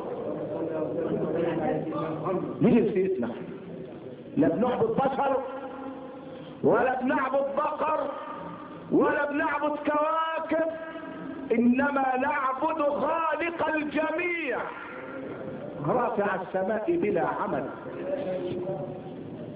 دي 2.62 2.70
جنسيتنا؟ 2.70 3.30
لا 4.38 4.48
بنعبد 4.48 4.90
بشر 4.90 5.38
ولا 6.66 7.02
بنعبد 7.02 7.46
بقر 7.58 8.00
ولا 8.92 9.32
بنعبد 9.32 9.76
كواكب 9.90 10.70
إنما 11.52 12.06
نعبد 12.18 12.80
خالق 12.82 13.68
الجميع. 13.76 14.58
رافع 15.88 16.36
السماء 16.42 16.86
بلا 16.88 17.26
عمل. 17.28 17.66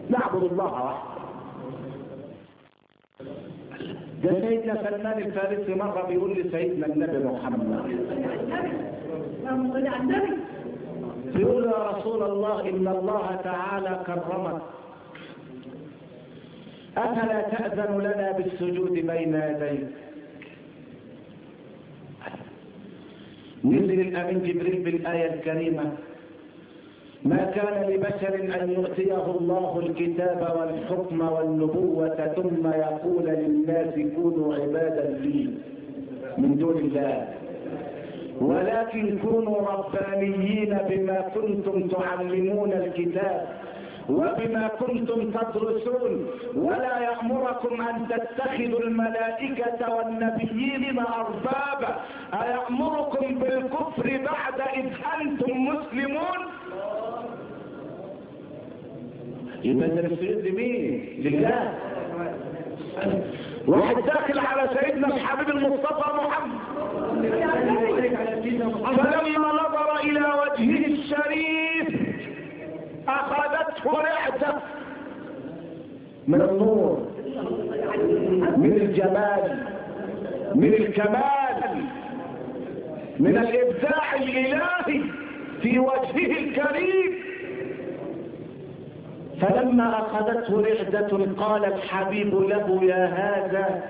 نعبد 0.09 0.43
الله 0.43 0.73
وحده 0.73 1.19
ده 4.23 4.31
سيدنا 4.41 4.75
سلمان 4.83 5.17
الفارسي 5.17 5.75
مرة 5.75 6.01
بيقول 6.07 6.31
لسيدنا 6.31 6.85
النبي 6.85 7.17
محمد. 7.17 7.81
صل 9.43 9.87
على 9.87 10.03
النبي 10.03 10.37
بيقول 11.35 11.63
يا 11.65 11.89
رسول 11.91 12.23
الله 12.23 12.69
إن 12.69 12.87
الله 12.87 13.39
تعالى 13.43 13.99
كرمك. 14.07 14.61
أفلا 16.97 17.41
تأذن 17.41 17.97
لنا 17.99 18.31
بالسجود 18.31 18.91
بين 18.91 19.33
يديك؟ 19.35 19.87
نزل 23.65 23.99
الأمين 24.01 24.43
جبريل 24.43 24.81
بالآية 24.83 25.33
الكريمة 25.33 25.91
ما 27.25 27.43
كان 27.55 27.89
لبشر 27.89 28.61
أن 28.63 28.71
يؤتيه 28.71 29.25
الله 29.25 29.79
الكتاب 29.79 30.41
والحكم 30.59 31.21
والنبوة 31.21 32.33
ثم 32.35 32.67
يقول 32.67 33.25
للناس 33.25 33.93
كونوا 34.15 34.55
عبادا 34.55 35.19
لي 35.21 35.49
من 36.37 36.57
دون 36.57 36.77
الله. 36.77 37.27
ولكن 38.41 39.17
كونوا 39.19 39.57
ربانيين 39.71 40.77
بما 40.89 41.21
كنتم 41.35 41.87
تعلمون 41.87 42.71
الكتاب 42.73 43.47
وبما 44.09 44.67
كنتم 44.79 45.31
تدرسون 45.31 46.27
ولا 46.55 46.99
يأمركم 46.99 47.81
أن 47.81 48.07
تتخذوا 48.07 48.79
الملائكة 48.79 49.93
والنبيين 49.95 50.99
أربابا. 50.99 51.95
أيأمركم 52.33 53.39
بالكفر 53.39 54.07
بعد 54.25 54.59
إذ 54.77 54.85
أنتم 55.21 55.65
مسلمون؟ 55.65 56.39
يبقى 59.63 59.87
السجود 59.87 60.45
لمين؟ 60.47 60.83
لله. 61.19 61.73
واحد 63.67 63.95
داخل 63.95 64.39
على 64.39 64.69
سيدنا 64.79 65.07
الحبيب 65.07 65.49
المصطفى 65.49 66.09
محمد. 66.17 66.59
فلما 68.97 69.47
نظر 69.47 69.99
إلى 70.03 70.19
وجهه 70.19 70.85
الشريف 70.85 71.68
أخذته 73.09 73.91
رعدة. 73.91 74.57
من 76.27 76.41
النور 76.41 77.07
من 78.57 78.73
الجمال 78.81 79.67
من 80.55 80.73
الكمال 80.73 81.83
من 83.19 83.37
الإبداع 83.37 84.15
الإلهي 84.15 85.01
في 85.61 85.79
وجهه 85.79 86.31
الكريم. 86.39 87.11
فلما 89.41 89.99
أخذته 89.99 90.61
رعدة 90.61 91.33
قال 91.37 91.65
الحبيب 91.65 92.35
له 92.35 92.79
يا 92.83 93.05
هذا 93.05 93.83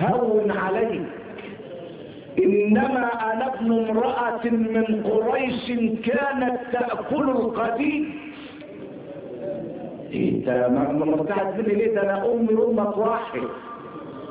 هون 0.00 0.50
عليك. 0.50 1.06
إنما 2.38 3.32
أنا 3.32 3.54
ابن 3.54 3.88
امرأة 3.88 4.44
من 4.44 5.02
قريش 5.04 5.66
كانت 6.06 6.58
تأكل 6.72 7.30
القديم. 7.30 8.31
ده 10.46 10.68
مرتعد 10.92 11.58
مني 11.60 11.74
ليه 11.74 11.94
ده 11.94 12.02
أنا 12.02 12.32
أمي 12.32 12.48
أمك 12.68 12.96
واحد 12.98 13.40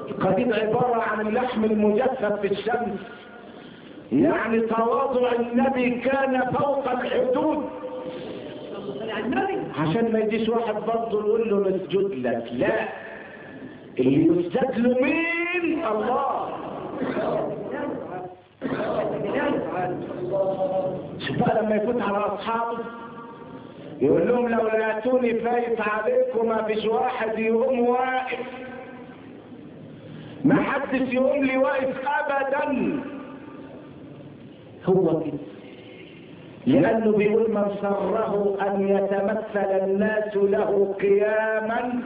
القديم 0.09 0.53
عبارة 0.53 1.01
عن 1.01 1.27
اللحم 1.27 1.65
المجفف 1.65 2.39
في 2.41 2.47
الشمس. 2.47 2.99
يعني 4.11 4.59
تواضع 4.59 5.31
النبي 5.39 5.89
كان 5.91 6.41
فوق 6.53 6.91
الحدود. 6.91 7.63
عشان 9.79 10.11
ما 10.13 10.19
يجيش 10.19 10.49
واحد 10.49 10.75
برضه 10.75 11.19
يقول 11.27 11.49
له 11.49 11.59
نسجد 11.69 12.25
لك 12.27 12.43
لا. 12.53 12.87
اللي 13.99 14.25
يسجد 14.39 14.77
له 14.79 15.01
مين؟ 15.01 15.85
الله. 15.85 16.49
شوف 21.27 21.37
بقى 21.39 21.63
لما 21.63 21.75
يفوت 21.75 22.01
على 22.01 22.17
أصحابه. 22.17 22.77
يقول 24.01 24.27
لهم 24.27 24.47
لو 24.47 24.67
لقيتوني 24.67 25.33
فايت 25.33 25.81
عليكم 25.81 26.47
ما 26.49 26.63
فيش 26.63 26.85
واحد 26.85 27.39
يقوم 27.39 27.79
واقف. 27.79 28.39
ما 30.45 30.55
حدش 30.63 31.13
يقوم 31.13 31.43
لي 31.43 31.57
واقف 31.57 31.95
ابدا. 32.07 32.99
هو 34.85 35.19
كده. 35.19 35.37
لأنه 36.65 37.11
بيقول 37.17 37.51
من 37.51 37.65
سره 37.81 38.57
أن 38.67 38.87
يتمثل 38.87 39.83
الناس 39.83 40.35
له 40.35 40.95
قياما 41.01 42.01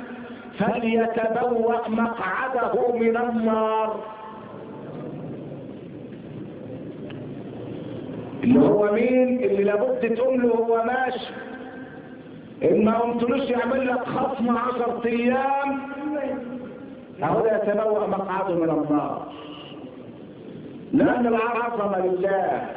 فليتبوأ 0.59 1.87
مقعده 1.89 2.91
من 2.93 3.17
النار. 3.17 3.99
اللي 8.43 8.59
هو 8.59 8.91
مين؟ 8.93 9.43
اللي 9.43 9.63
لابد 9.63 10.15
تقول 10.15 10.41
له 10.41 10.49
هو 10.55 10.83
ماشي. 10.83 11.44
ما 12.61 12.99
قمتلوش 12.99 13.49
يعمل 13.49 13.87
لك 13.87 14.03
خصم 14.03 14.57
عشر 14.57 15.05
أيام 15.05 15.79
أهو 17.23 17.45
يتبوأ 17.45 18.07
مقعده 18.07 18.55
من 18.55 18.69
النار. 18.69 19.27
لأن 20.93 21.27
العظمة 21.27 22.05
لله 22.05 22.67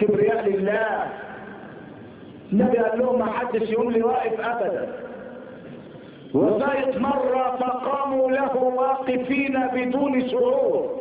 كبرياء 0.00 0.48
لله. 0.48 1.06
النبي 2.52 2.78
قال 2.78 2.98
لهم 2.98 3.18
ما 3.18 3.26
حدش 3.26 3.70
يقوم 3.70 3.90
لي 3.90 4.02
واقف 4.02 4.40
ابدا. 4.40 4.88
وزايد 6.34 6.98
مرة 6.98 7.56
فقاموا 7.60 8.30
له 8.30 8.56
واقفين 8.56 9.60
بدون 9.74 10.28
شعور. 10.28 11.00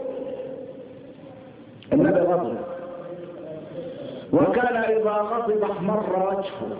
النبي 1.94 2.20
غضب. 2.20 2.58
وكان 4.34 4.76
إذا 4.78 5.12
غضب 5.12 5.64
احمر 5.64 6.28
وجهه. 6.28 6.78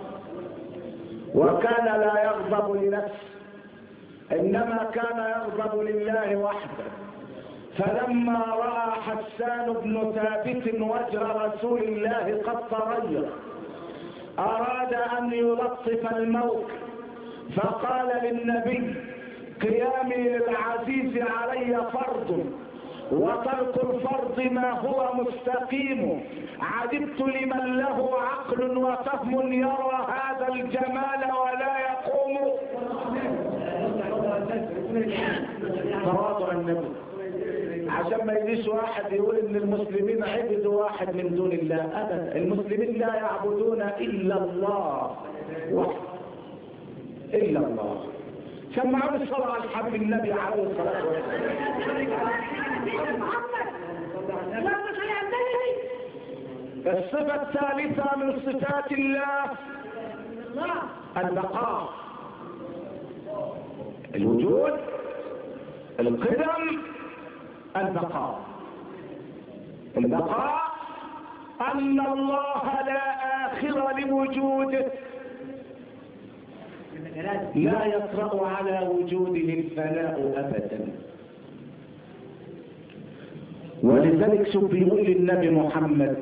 وكان 1.34 1.84
لا 1.84 2.24
يغضب 2.24 2.82
لنفسه. 2.82 3.30
إنما 4.32 4.90
كان 4.94 5.18
يغضب 5.18 5.80
لله 5.80 6.36
وحده. 6.36 6.88
فلما 7.78 8.38
رأى 8.38 8.90
حسان 9.02 9.72
بن 9.72 10.12
ثابت 10.12 10.74
وجه 10.80 11.22
رسول 11.46 11.82
الله 11.82 12.42
قد 12.46 12.68
تغير. 12.70 13.28
أراد 14.38 14.94
أن 14.94 15.32
يلطف 15.32 16.16
الموت. 16.16 16.70
فقال 17.56 18.08
للنبي 18.22 18.94
قيامي 19.62 20.14
للعزيز 20.14 21.22
علي 21.22 21.80
فرض 21.92 22.52
وترك 23.12 23.74
الفرض 23.84 24.40
ما 24.40 24.70
هو 24.70 25.14
مستقيم. 25.14 26.20
عجبت 26.60 27.20
لمن 27.20 27.76
له 27.76 28.10
عقل 28.20 28.76
وفهم 28.78 29.52
يرى 29.52 30.06
هذا 30.08 30.48
الجمال 30.48 31.22
ولا 31.42 31.78
يقوم. 31.78 32.50
تواضع 36.04 36.52
النبي. 36.52 36.88
عشان 37.90 38.26
ما 38.26 38.32
يجيش 38.32 38.68
واحد 38.68 39.12
يقول 39.12 39.36
إن 39.36 39.56
المسلمين 39.56 40.24
عبدوا 40.24 40.82
واحد 40.82 41.16
من 41.16 41.34
دون 41.34 41.52
الله. 41.52 41.82
ابدا. 42.02 42.36
المسلمين 42.36 42.92
لا 42.98 43.14
يعبدون 43.14 43.82
إلا 43.82 44.44
الله. 44.44 45.16
وحده 45.72 46.10
إلا 47.34 47.60
الله. 47.60 48.04
سمعوا 48.74 49.16
الصلاة 49.16 49.52
على 49.52 49.64
الحبيب 49.64 49.94
النبي 50.02 50.32
عليه 50.32 50.62
الصلاة 50.62 51.04
والسلام. 51.06 51.70
الصفة 56.86 57.34
الثالثة 57.42 58.16
من 58.16 58.40
صفات 58.46 58.92
الله 58.92 59.44
البقاء 61.16 61.88
الوجود 64.14 64.80
القدم 66.00 66.80
البقاء. 67.76 68.40
البقاء 69.96 70.60
أن 71.74 72.00
الله 72.00 72.64
لا 72.86 73.02
آخر 73.46 73.98
لوجوده. 73.98 74.86
لا 77.54 77.86
يطرأ 77.86 78.46
على 78.46 78.88
وجوده 78.88 79.48
الفناء 79.54 80.32
أبدا. 80.36 80.80
ولذلك 83.82 84.56
بيقول 84.56 85.06
النبي 85.06 85.50
محمد. 85.50 86.16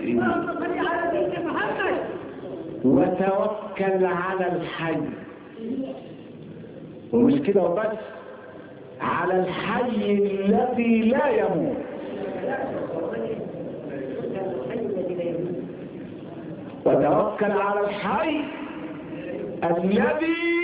وتوكل 2.85 4.05
على 4.05 4.53
الحي. 4.53 5.01
ومش 7.13 7.41
كده 7.41 7.63
وبس 7.63 7.99
على 9.01 9.41
الحي 9.41 10.13
الذي 10.15 11.03
لا 11.03 11.29
يموت. 11.29 11.77
وتوكل 16.87 17.53
على 17.53 17.81
الحي 17.81 18.41
الذي 19.65 20.58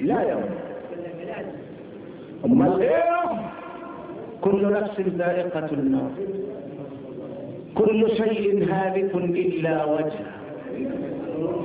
لا 0.00 0.22
يموت 0.30 0.50
امال 2.44 2.80
إيه 2.82 3.16
كل 4.40 4.72
نفس 4.72 5.00
ذائقة 5.00 5.68
النار. 5.72 6.10
كل 7.74 8.10
شيء 8.16 8.64
هالك 8.72 9.14
إلا 9.14 9.84
وجهه. 9.84 10.32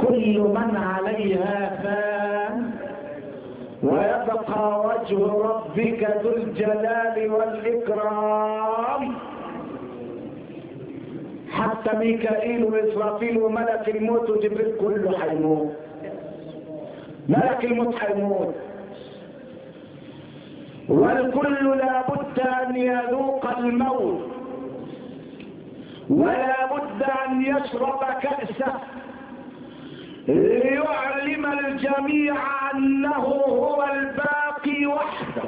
كل 0.08 0.40
من 0.40 0.76
عليها 0.76 1.82
فان. 1.84 2.72
ويبقى 3.84 4.80
وجه 4.88 5.18
ربك 5.28 6.02
ذو 6.24 6.30
الجلال 6.36 7.32
والإكرام. 7.32 9.14
حتى 11.52 11.98
ميكائيل 11.98 12.64
وإسرافيل 12.64 13.38
وملك 13.38 13.90
الموت 13.96 14.30
وجبريل 14.30 14.76
كله 14.82 15.18
حيموت 15.18 15.72
ملك 17.30 17.66
الموت 17.66 17.96
حيموت 17.96 18.56
والكل 20.90 21.78
لابد 21.78 22.40
أن 22.40 22.76
يذوق 22.76 23.58
الموت. 23.58 24.32
ولا 26.10 26.66
بد 26.74 27.04
أن 27.28 27.42
يشرب 27.42 28.00
كأسه. 28.22 28.74
ليعلم 30.28 31.46
الجميع 31.46 32.36
أنه 32.74 33.26
هو 33.48 33.84
الباقي 33.94 34.86
وحده. 34.86 35.42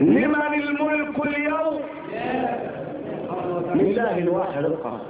لمن 0.00 0.54
الملك 0.54 1.26
اليوم 1.26 1.80
لله 4.04 4.18
الواحد 4.18 4.64
القهار 4.64 5.00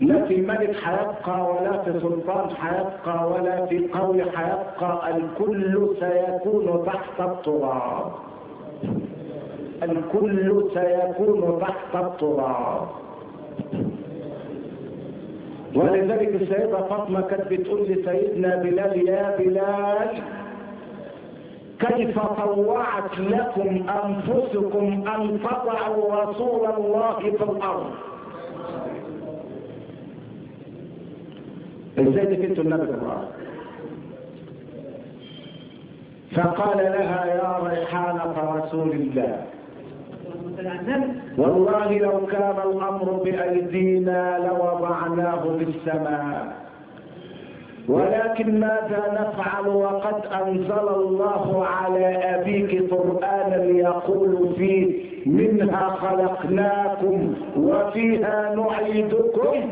لا 0.00 0.24
في 0.24 0.36
ملك 0.36 0.76
حيبقى 0.76 1.50
ولا 1.50 1.82
في 1.82 2.00
سلطان 2.00 2.50
حيبقى 2.50 3.30
ولا 3.30 3.66
في 3.66 3.88
قول 3.92 4.30
حيبقى 4.36 5.16
الكل 5.16 5.88
سيكون 6.00 6.82
تحت 6.86 7.20
التراب. 7.20 8.12
الكل 9.82 10.64
سيكون 10.74 11.58
تحت 11.60 11.94
التراب. 11.94 12.86
ولذلك 15.74 16.28
السيدة 16.42 16.82
فاطمة 16.82 17.20
كانت 17.20 17.52
بتقول 17.52 17.82
لسيدنا 17.82 18.56
بلال 18.56 19.08
يا 19.08 19.36
بلال 19.38 20.22
كيف 21.80 22.18
طوعت 22.18 23.18
لكم 23.18 23.88
أنفسكم 24.04 25.08
أن 25.08 25.40
تضعوا 25.40 26.14
رسول 26.24 26.66
الله 26.78 27.18
في 27.18 27.44
الأرض؟ 27.44 27.90
إزاي 31.98 32.24
دفنتوا 32.36 32.64
النبي 32.64 32.82
الأرض 32.82 33.28
فقال 36.36 36.78
لها 36.78 37.24
يا 37.24 37.58
ريحانة 37.68 38.34
رسول 38.56 38.90
الله. 38.90 39.44
والله 41.38 41.98
لو 41.98 42.26
كان 42.26 42.54
الأمر 42.66 43.12
بأيدينا 43.24 44.38
لوضعناه 44.38 45.42
في 45.58 45.64
السماء. 45.64 46.69
ولكن 47.88 48.60
ماذا 48.60 49.02
نفعل 49.20 49.68
وقد 49.68 50.26
أنزل 50.42 50.88
الله 50.88 51.66
على 51.66 52.06
أبيك 52.06 52.92
قرآنا 52.92 53.64
يقول 53.64 54.54
فيه 54.58 55.10
منها 55.26 55.88
خلقناكم 55.88 57.34
وفيها 57.56 58.54
نعيدكم 58.54 59.70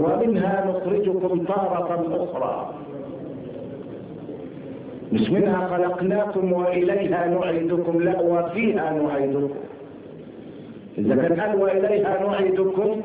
ومنها 0.00 0.64
نخرجكم 0.70 1.44
تارة 1.44 2.06
أخرى. 2.10 2.70
مش 5.12 5.30
منها 5.30 5.66
خلقناكم 5.68 6.52
وإليها 6.52 7.26
نعيدكم 7.26 8.00
لا 8.02 8.20
وفيها 8.20 8.90
نعيدكم. 8.92 9.54
إذا 10.98 11.14
كان 11.16 11.40
قال 11.40 11.62
وإليها 11.62 12.26
نعيدكم 12.26 13.00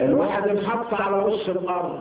الواحد 0.00 0.48
انحط 0.48 0.94
على 0.94 1.24
وش 1.24 1.48
الأرض. 1.50 1.98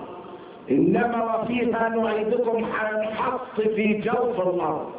إنما 0.71 1.35
وفيها 1.41 1.89
نعيدكم 1.89 2.63
هنحط 2.63 3.61
في 3.61 3.93
جوف 3.93 4.47
الأرض. 4.47 4.89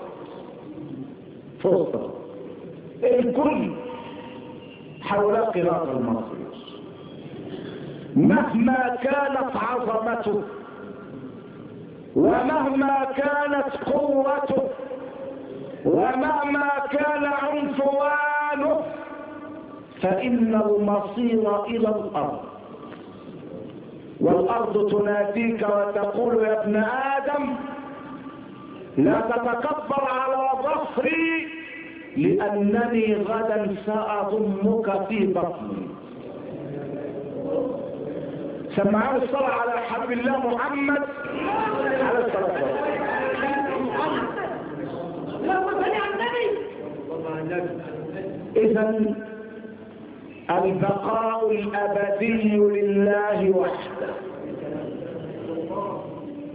فوق 1.62 2.10
الكل 3.02 3.70
حول 5.02 5.36
قراط 5.36 5.88
المصير. 5.88 6.50
مهما 8.16 8.96
كانت 9.02 9.56
عظمته 9.56 10.42
ومهما 12.16 13.04
كانت 13.16 13.76
قوته 13.92 14.62
ومهما 15.84 16.68
كان 16.92 17.24
عنفوانه 17.24 18.80
فإن 20.02 20.54
المصير 20.66 21.64
إلى 21.64 21.88
الأرض. 21.88 22.49
والأرض 24.20 24.90
تناديك 24.90 25.62
وتقول 25.62 26.44
يا 26.44 26.62
ابن 26.62 26.76
آدم 27.16 27.54
لا 28.98 29.20
تتكبر 29.20 30.02
على 30.10 30.48
ظفري 30.64 31.48
لأنني 32.16 33.14
غدا 33.16 33.74
سأضمك 33.86 35.06
في 35.08 35.26
بطني. 35.26 35.86
سمعوا 38.76 39.22
الصلاة 39.22 39.50
على 39.60 39.78
حبيب 39.80 40.18
الله 40.18 40.38
محمد 40.46 41.02
على 42.02 42.18
الصلاة 42.26 42.60
إذا 48.56 49.14
البقاء 50.50 51.50
الأبدي 51.50 52.56
لله 52.56 53.50
وحده. 53.50 54.14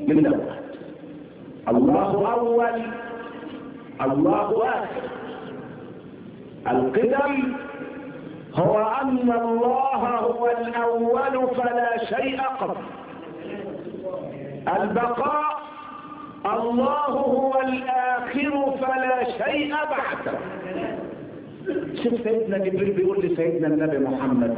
لله 0.08 0.38
وحده 0.38 0.66
الله 1.70 2.34
أول. 2.34 2.82
الله 4.02 4.70
آخر. 4.70 5.06
القدم 6.68 7.54
هو 8.56 8.78
أن 9.02 9.32
الله 9.32 10.02
هو 10.18 10.48
الأول 10.48 11.56
فلا 11.56 12.06
شيء 12.06 12.42
قبل. 12.42 12.76
البقاء 14.82 15.56
الله 16.46 17.06
هو 17.10 17.62
الآخر 17.62 18.72
فلا 18.82 19.24
شيء 19.24 19.74
بعده 19.74 20.40
شوف 22.04 22.14
سيدنا 22.24 22.58
جبريل 22.58 22.94
بيقول 22.94 23.26
لسيدنا 23.26 23.68
النبي 23.68 23.98
محمد 23.98 24.58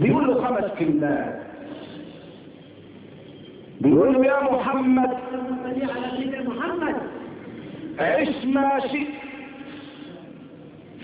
بيقول 0.00 0.28
له 0.28 0.34
خمس 0.44 0.70
كلمات. 0.78 1.42
بيقول 3.80 4.12
له 4.12 4.24
يا 4.26 4.52
محمد 4.52 5.10
محمد 6.46 6.96
عش 7.98 8.44
ما 8.44 8.80
شئت 8.80 9.08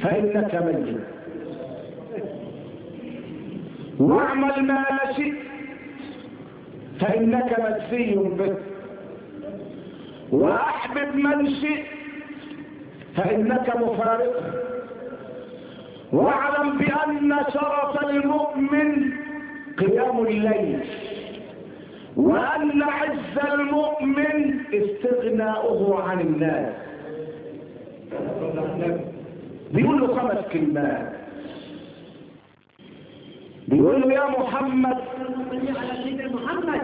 فإنك 0.02 0.54
ميت. 0.54 0.96
واعمل 3.98 4.62
ما 4.62 4.84
شئت 5.16 5.34
فإنك 7.00 7.50
مجزي 7.60 8.14
به. 8.14 8.56
وأحبب 10.32 11.16
من 11.16 11.50
شئت 11.60 11.97
فإنك 13.18 13.76
مفارق 13.76 14.54
واعلم 16.12 16.78
بأن 16.78 17.36
شرف 17.52 18.04
المؤمن 18.10 19.12
قيام 19.78 20.26
الليل 20.26 20.80
وأن 22.16 22.82
عز 22.82 23.52
المؤمن 23.52 24.60
استغناؤه 24.74 26.02
عن 26.02 26.20
الناس. 26.20 26.74
بيقول 29.72 30.00
له 30.00 30.06
خمس 30.06 30.44
كلمات. 30.52 31.12
بيقول 33.68 34.00
له 34.00 34.12
يا 34.12 34.26
محمد 34.40 34.98
محمد 36.34 36.82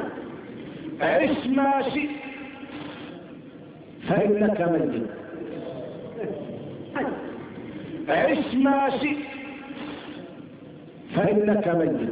عش 1.01 1.47
ما 1.47 1.83
شئت 1.83 2.11
فإنك 4.09 4.61
ميت. 4.61 5.24
عش 8.09 8.55
ما 8.55 8.91
شئت 8.91 9.17
فإنك 11.17 11.69
ميت 11.69 12.11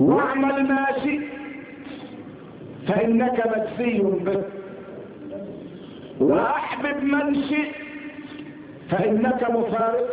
واعمل 0.00 0.68
ما 0.68 0.86
شئت 1.04 1.22
فإنك 2.88 3.46
مجزي 3.46 3.98
به. 3.98 4.42
وأحبب 6.20 7.02
من 7.02 7.34
شئت 7.34 7.74
فإنك 8.90 9.50
مفارق. 9.50 10.10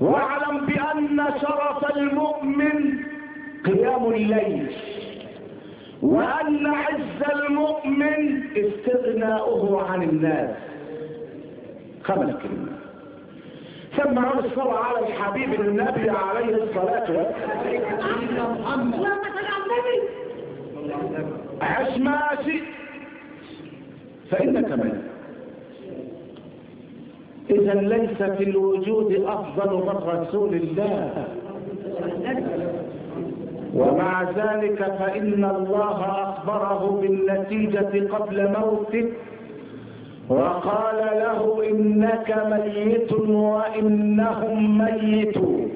واعلم 0.00 0.66
بأن 0.66 1.24
شرف 1.40 1.96
المؤمن 1.96 2.98
قيام 3.64 4.12
الليل 4.12 4.70
وأن 6.02 6.66
عز 6.66 7.20
المؤمن 7.34 8.42
استغناؤه 8.56 9.82
عن 9.90 10.02
الناس. 10.02 10.73
خمس 12.04 12.34
كلمات 12.42 12.84
سمعوا 13.96 14.40
الصلاة 14.40 14.78
على 14.78 15.06
الحبيب 15.06 15.60
النبي 15.60 16.10
عليه 16.10 16.54
الصلاة 16.62 17.06
والسلام. 17.10 17.32
عش 21.62 21.98
ما 21.98 22.18
فإنك 24.30 24.72
ميت 24.72 25.04
إذا 27.50 27.74
ليس 27.74 28.22
في 28.22 28.44
الوجود 28.44 29.12
أفضل 29.12 29.74
من 29.76 29.96
رسول 30.06 30.54
الله. 30.54 31.26
ومع 33.74 34.22
ذلك 34.22 34.78
فإن 34.98 35.44
الله 35.44 36.00
أخبره 36.22 36.98
بالنتيجة 37.02 38.08
قبل 38.14 38.48
موته. 38.58 39.12
وقال 40.28 40.96
له 40.96 41.68
إنك 41.70 42.28
ميت 42.50 43.12
وإنهم 43.12 44.78
ميتون. 44.78 45.70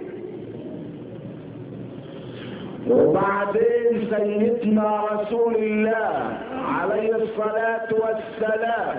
وبعدين 2.91 4.09
سيدنا 4.11 5.01
رسول 5.13 5.55
الله 5.57 6.39
عليه 6.69 7.17
الصلاة 7.17 7.89
والسلام 7.93 8.97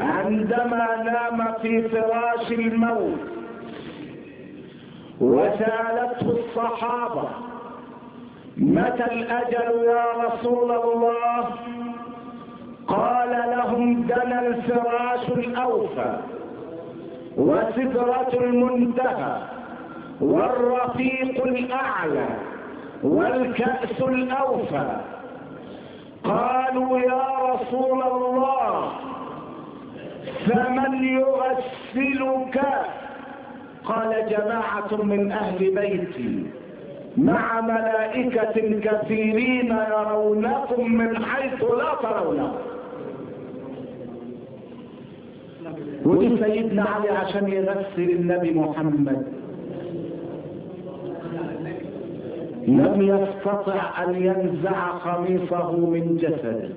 عندما 0.00 0.86
نام 1.04 1.54
في 1.62 1.82
فراش 1.88 2.52
الموت 2.52 3.18
وسألته 5.20 6.26
الصحابة 6.38 7.28
متى 8.56 9.04
الأجل 9.12 9.84
يا 9.84 10.04
رسول 10.24 10.70
الله؟ 10.70 11.44
قال 12.90 13.30
لهم 13.56 14.02
دنا 14.02 14.46
الفراش 14.46 15.28
الأوفى 15.28 16.16
وسدرة 17.36 18.30
المنتهى 18.34 19.36
والرفيق 20.20 21.44
الأعلى 21.46 22.26
والكأس 23.02 24.00
الأوفى 24.00 24.96
قالوا 26.24 26.98
يا 26.98 27.24
رسول 27.54 28.02
الله 28.02 28.92
فمن 30.46 31.04
يغسلك؟ 31.04 32.60
قال 33.84 34.26
جماعة 34.30 35.02
من 35.02 35.32
أهل 35.32 35.58
بيتي 35.74 36.46
مع 37.16 37.60
ملائكة 37.60 38.80
كثيرين 38.80 39.76
يرونكم 39.90 40.92
من 40.92 41.24
حيث 41.24 41.62
لا 41.62 41.94
ترونكم 42.02 42.69
ودي 46.04 46.36
سيدنا 46.44 46.82
علي 46.82 47.08
عشان 47.08 47.48
يغسل 47.48 48.10
النبي 48.10 48.50
محمد. 48.50 49.26
لم 52.68 52.96
يستطع 53.02 54.04
أن 54.04 54.14
ينزع 54.14 54.88
قميصه 54.90 55.76
من 55.76 56.16
جسده. 56.16 56.68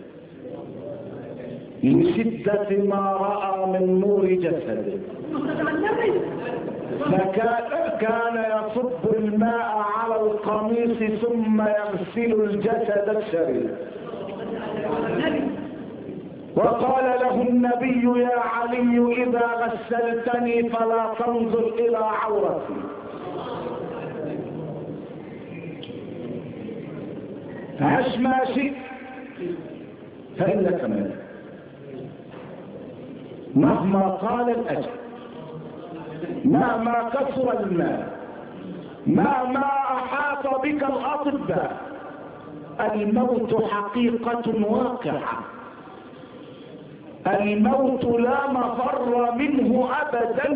لشدة 1.84 2.70
ما 2.86 3.12
رأى 3.12 3.80
من 3.80 4.00
نور 4.00 4.26
جسده. 4.26 4.98
فكان 7.12 7.98
كان 8.02 8.36
يصب 8.54 9.16
الماء 9.18 9.86
على 9.98 10.16
القميص 10.16 11.22
ثم 11.22 11.62
يغسل 11.62 12.42
الجسد 12.44 13.18
الشريف. 13.18 13.72
وقال 16.56 17.06
له 17.06 17.42
النبي 17.50 18.20
يا 18.22 18.40
علي 18.40 19.24
إذا 19.24 19.46
غسلتني 19.62 20.70
فلا 20.70 21.14
تنظر 21.20 21.68
إلى 21.80 21.98
عورتي. 21.98 22.74
عش 27.82 28.18
ما 28.18 28.46
شئت 28.46 28.74
فإنك 30.38 30.84
ملك 30.84 31.24
مهما 33.56 34.08
قال 34.10 34.50
الأجل 34.50 34.90
مهما 36.46 37.10
كثر 37.10 37.60
المال 37.60 38.08
مهما 39.08 39.66
أحاط 39.98 40.62
بك 40.62 40.84
الأطباء 40.84 41.78
الموت 42.80 43.64
حقيقة 43.64 44.66
واقعة. 44.70 45.40
الموت 47.28 48.06
لا 48.06 48.52
مفر 48.52 49.32
منه 49.36 49.90
أبدا. 50.02 50.50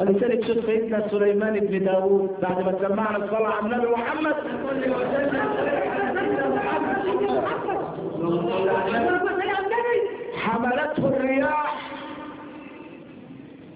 ولذلك 0.00 0.46
شوف 0.46 0.66
سيدنا 0.66 1.08
سليمان 1.08 1.60
بن 1.60 1.84
داود 1.84 2.30
بعد 2.42 2.58
ما 2.64 2.74
سمعنا 2.88 3.16
الصلاة 3.24 3.48
على 3.48 3.66
النبي 3.66 3.86
محمد. 3.86 4.34
حملته 10.36 11.06
الرياح. 11.16 11.90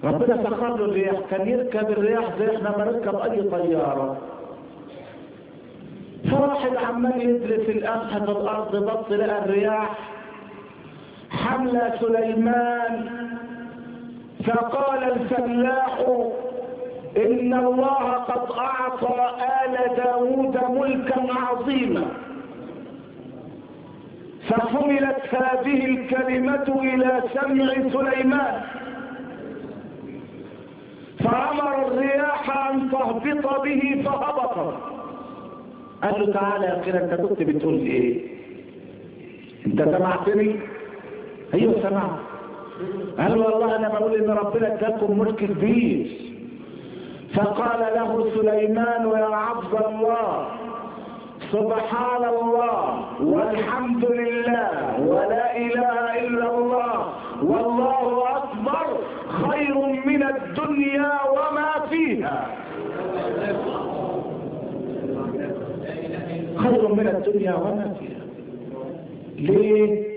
ربنا 0.05 0.37
سخر 0.45 0.77
له 0.77 0.85
الرياح. 0.85 1.21
كان 1.31 1.49
يركب 1.49 1.91
الرياح 1.91 2.25
زي 2.39 2.57
إحنا 2.57 2.71
ما 2.79 2.85
نركب 2.85 3.17
أي 3.17 3.43
طيارة. 3.43 4.17
فواحد 6.31 6.77
عمال 6.77 7.23
يدرس 7.23 7.69
القمح 7.69 8.19
في 8.19 8.31
الأرض 8.31 8.77
بص 8.77 9.13
لقى 9.13 9.45
الرياح. 9.45 10.16
حمل 11.47 11.93
سليمان 12.01 13.07
فقال 14.47 15.03
الفلاح 15.05 15.99
إن 17.17 17.55
الله 17.55 18.13
قد 18.13 18.51
أعطى 18.59 19.31
آل 19.65 19.97
داود 19.97 20.59
ملكا 20.71 21.27
عظيما 21.35 22.05
فحملت 24.49 25.21
هذه 25.35 25.85
الكلمة 25.85 26.81
إلى 26.83 27.23
سمع 27.35 27.73
سليمان 27.93 28.61
فأمر 31.25 31.87
الرياح 31.89 32.69
أن 32.71 32.91
تهبط 32.91 33.61
به 33.65 34.03
فهبطت 34.05 34.77
قال 36.03 36.21
له 36.27 36.33
تعالى 36.33 36.67
يا 36.67 36.81
أخي 36.81 36.91
أنت 36.91 37.15
كنت 37.21 37.43
بتقول 37.43 37.75
إيه؟ 37.75 38.23
أنت 39.67 39.83
سمعتني؟ 39.83 40.57
أيوه 41.55 41.75
سمعت. 41.83 42.11
قال 43.19 43.39
والله 43.39 43.77
أنا 43.77 43.89
بقول 43.89 44.15
إن 44.15 44.31
ربنا 44.31 44.75
اداكم 44.75 45.19
ملك 45.19 45.35
كبير 45.37 46.07
فقال 47.35 47.81
له 47.95 48.31
سليمان 48.35 49.09
يا 49.19 49.27
عبد 49.37 49.75
الله 49.87 50.47
سبحان 51.53 52.25
الله 52.25 53.05
والحمد 53.23 54.05
لله 54.05 54.71
ولا 55.07 55.57
إله 55.57 56.27
إلا 56.27 56.59
الله 56.59 57.13
والله 57.43 58.23
أكبر 58.37 58.87
خير 59.29 59.75
من 60.07 60.23
الدنيا 60.23 61.13
وما 61.33 61.87
فيها. 61.91 62.47
خير 66.57 66.89
من 66.95 67.09
الدنيا 67.09 67.55
وما 67.55 67.95
فيها. 68.01 68.27
ليه؟ 69.37 70.16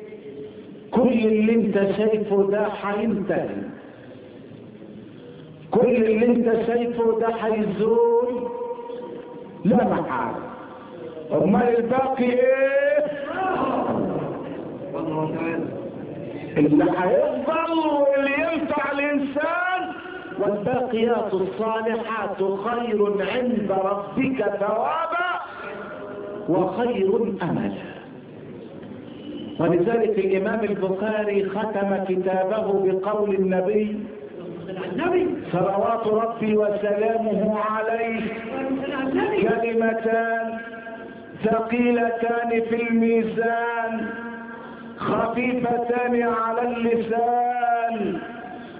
كل 0.91 1.10
اللي 1.10 1.54
انت 1.56 1.75
شايفه 1.97 2.47
ده 2.52 2.67
هينتهي. 2.67 3.56
كل 5.71 5.88
اللي 5.95 6.25
انت 6.25 6.65
شايفه 6.67 7.19
ده 7.19 7.28
هيزول. 7.28 8.49
لا 9.65 9.84
محاله 9.84 10.49
امال 11.32 11.78
الباقي 11.78 12.23
إيه؟ 12.23 13.06
اللي 16.58 16.84
هيفضل 16.97 17.71
واللي 17.80 18.32
ينفع 18.34 18.91
الإنسان. 18.91 19.82
والباقيات 20.39 21.34
الصالحات 21.34 22.38
خير 22.38 23.28
عند 23.34 23.71
ربك 23.71 24.43
ثوابا 24.60 25.30
وخير 26.49 27.15
أملا. 27.43 27.88
ولذلك 29.59 30.19
الإمام 30.19 30.63
البخاري 30.63 31.49
ختم 31.49 32.03
كتابه 32.07 32.67
بقول 32.83 33.35
النبي 33.35 33.99
صلوات 35.51 36.07
ربي 36.07 36.57
وسلامه 36.57 37.59
عليه 37.59 38.21
كلمتان 39.49 40.57
ثقيلتان 41.43 42.49
في 42.69 42.75
الميزان 42.89 44.07
خفيفتان 44.97 46.23
على 46.23 46.61
اللسان 46.61 48.19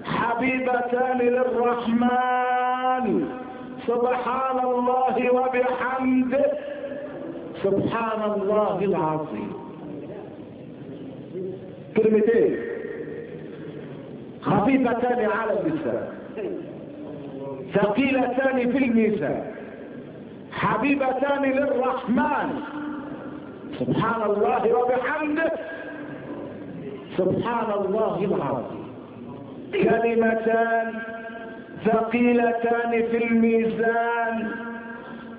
حبيبتان 0.04 1.18
للرحمن 1.18 3.04
سبحان 3.86 4.58
الله 4.64 5.16
وبحمده 5.34 6.50
سبحان 7.62 8.22
الله 8.32 8.78
العظيم. 8.84 9.59
كلمتين. 11.96 12.56
خفيفتان 14.42 15.30
على 15.30 15.52
اللسان 15.60 16.08
ثقيلتان 17.74 18.72
في 18.72 18.78
الميزان 18.78 19.44
حبيبتان 20.52 21.42
للرحمن. 21.42 22.48
سبحان 23.78 24.22
الله 24.30 24.74
وبحمده. 24.74 25.52
سبحان 27.16 27.70
الله 27.84 28.16
العظيم. 28.24 28.90
كلمتان 29.72 30.92
ثقيلتان 31.84 32.90
في 33.10 33.24
الميزان. 33.24 34.50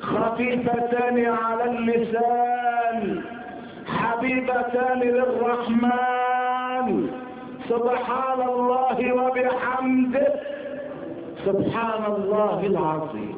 خفيفتان 0.02 1.26
على 1.26 1.64
اللسان. 1.64 3.22
حبيبتان 3.86 5.00
للرحمن. 5.00 6.31
سبحان 7.70 8.42
الله 8.50 8.98
وبحمده. 9.14 10.34
سبحان 11.46 12.04
الله 12.16 12.60
العظيم. 12.72 13.36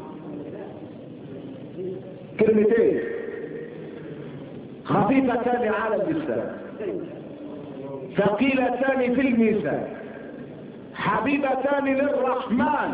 كلمتين. 2.40 3.00
خفيفتان 4.86 5.64
على 5.82 5.96
اللسان 5.96 6.50
ثقيلتان 8.18 9.00
في 9.16 9.22
الميزان. 9.22 9.88
حبيبتان 10.96 11.86
للرحمن. 11.86 12.92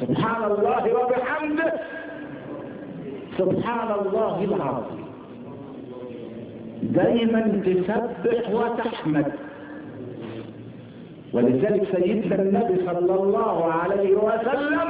سبحان 0.00 0.42
الله 0.50 0.82
وبحمده. 0.98 1.72
سبحان 3.38 3.88
الله 4.00 4.36
العظيم. 4.44 5.01
دايما 6.82 7.62
تسبح 7.64 8.50
وتحمد. 8.50 9.32
ولذلك 11.32 11.82
سيدنا 11.96 12.34
النبي 12.42 12.86
صلى 12.86 13.14
الله 13.22 13.72
عليه 13.72 14.14
وسلم 14.14 14.88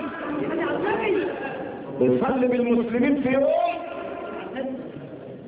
يصلي 2.01 2.47
بالمسلمين 2.49 3.21
في 3.23 3.29
يوم 3.29 3.45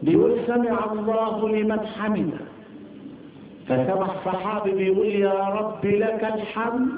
بيقول 0.03 0.39
سمع 0.47 0.93
الله 0.93 1.49
لمن 1.49 1.81
حمده 1.81 2.39
فسمع 3.69 4.09
الصحابي 4.15 4.71
بيقول 4.71 5.07
يا 5.07 5.49
رب 5.49 5.87
لك 5.87 6.25
الحمد 6.35 6.89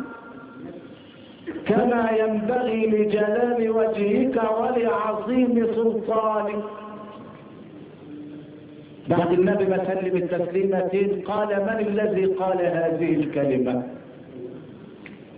كما 1.66 2.10
ينبغي 2.20 2.86
لجلال 2.86 3.70
وجهك 3.70 4.36
ولعظيم 4.60 5.66
سلطانك. 5.74 6.64
بعد 9.08 9.32
النبي 9.32 9.64
ما 9.64 9.78
سلم 9.84 10.16
التسليمتين 10.16 11.22
قال 11.26 11.48
من 11.48 11.86
الذي 11.88 12.24
قال 12.24 12.58
هذه 12.58 13.14
الكلمة؟ 13.14 13.82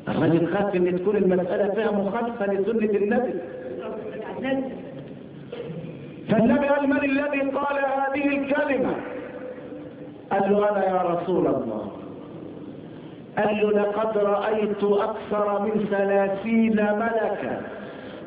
الرجل 0.08 0.46
خاف 0.46 0.74
إن 0.76 0.98
تكون 0.98 1.16
المسألة 1.16 1.74
فيها 1.74 1.90
مخالفة 1.90 2.46
لسنة 2.46 2.90
النبي. 3.02 3.34
فالنبي 6.28 6.66
قال 6.66 6.90
من 6.90 7.04
الذي 7.04 7.40
قال 7.40 7.76
هذه 7.78 8.28
الكلمة؟ 8.38 8.94
قال 10.30 10.52
له 10.52 10.70
أنا 10.70 10.84
يا 10.86 11.02
رسول 11.02 11.46
الله. 11.46 11.90
قال 13.38 13.56
له 13.56 13.70
لقد 13.70 14.18
رأيت 14.18 14.84
أكثر 14.84 15.62
من 15.62 15.86
ثلاثين 15.90 16.76
ملكا. 16.76 17.60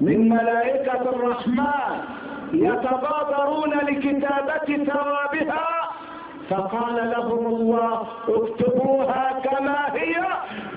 من 0.01 0.29
ملائكة 0.29 1.01
الرحمن. 1.01 2.21
يتبادرون 2.53 3.73
لكتابة 3.73 4.85
ثوابها. 4.85 5.67
فقال 6.49 7.11
لهم 7.11 7.45
الله 7.45 8.07
اكتبوها 8.29 9.39
كما 9.43 9.95
هي 9.95 10.15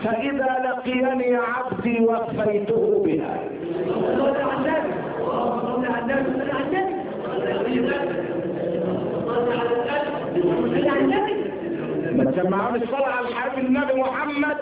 فإذا 0.04 0.52
لقيني 0.64 1.36
عبدي 1.36 2.00
وفيته 2.00 3.02
بها. 3.06 3.38
ما 12.12 12.24
تسمعون 12.30 12.82
الصلاة 12.82 13.12
على 13.12 13.28
الحبيب 13.28 13.66
النبي 13.66 14.00
محمد. 14.00 14.56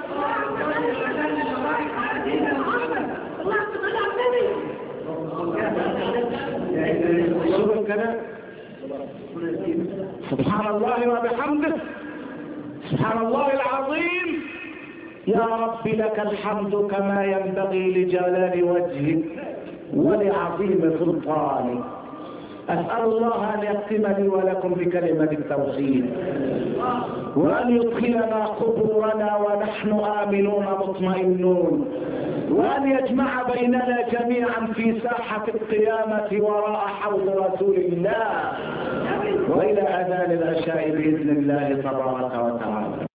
سبحان 10.31 10.67
الله 10.75 11.01
وبحمده. 11.13 11.73
سبحان 12.91 13.19
الله 13.27 13.47
العظيم. 13.53 14.29
يا 15.27 15.47
رب 15.65 15.89
لك 15.89 16.17
الحمد 16.19 16.75
كما 16.93 17.25
ينبغي 17.25 17.85
لجلال 17.97 18.55
وجهك 18.65 19.25
ولعظيم 19.95 20.81
سلطانك. 20.99 21.85
أسأل 22.69 23.05
الله 23.05 23.55
أن 23.55 23.63
يختم 23.63 24.23
لي 24.23 24.29
ولكم 24.29 24.75
بكلمة 24.75 25.33
التوحيد 25.33 26.11
وأن 27.37 27.77
يدخلنا 27.77 28.47
قبورنا 28.47 29.37
ونحن 29.37 29.91
آمنون 30.23 30.65
مطمئنون. 30.65 31.89
وأن 32.51 32.91
يجمع 32.91 33.43
بيننا 33.43 34.09
جميعا 34.13 34.67
في 34.75 35.01
ساحة 35.01 35.45
القيامة 35.49 36.45
وراء 36.45 36.87
حوض 36.87 37.29
رسول 37.29 37.77
الله. 37.77 38.53
وإلى 39.49 39.81
أذان 39.83 40.31
العشاء 40.33 40.91
بإذن 40.91 41.31
الله 41.31 41.81
تبارك 41.83 42.33
وتعالى. 42.45 43.12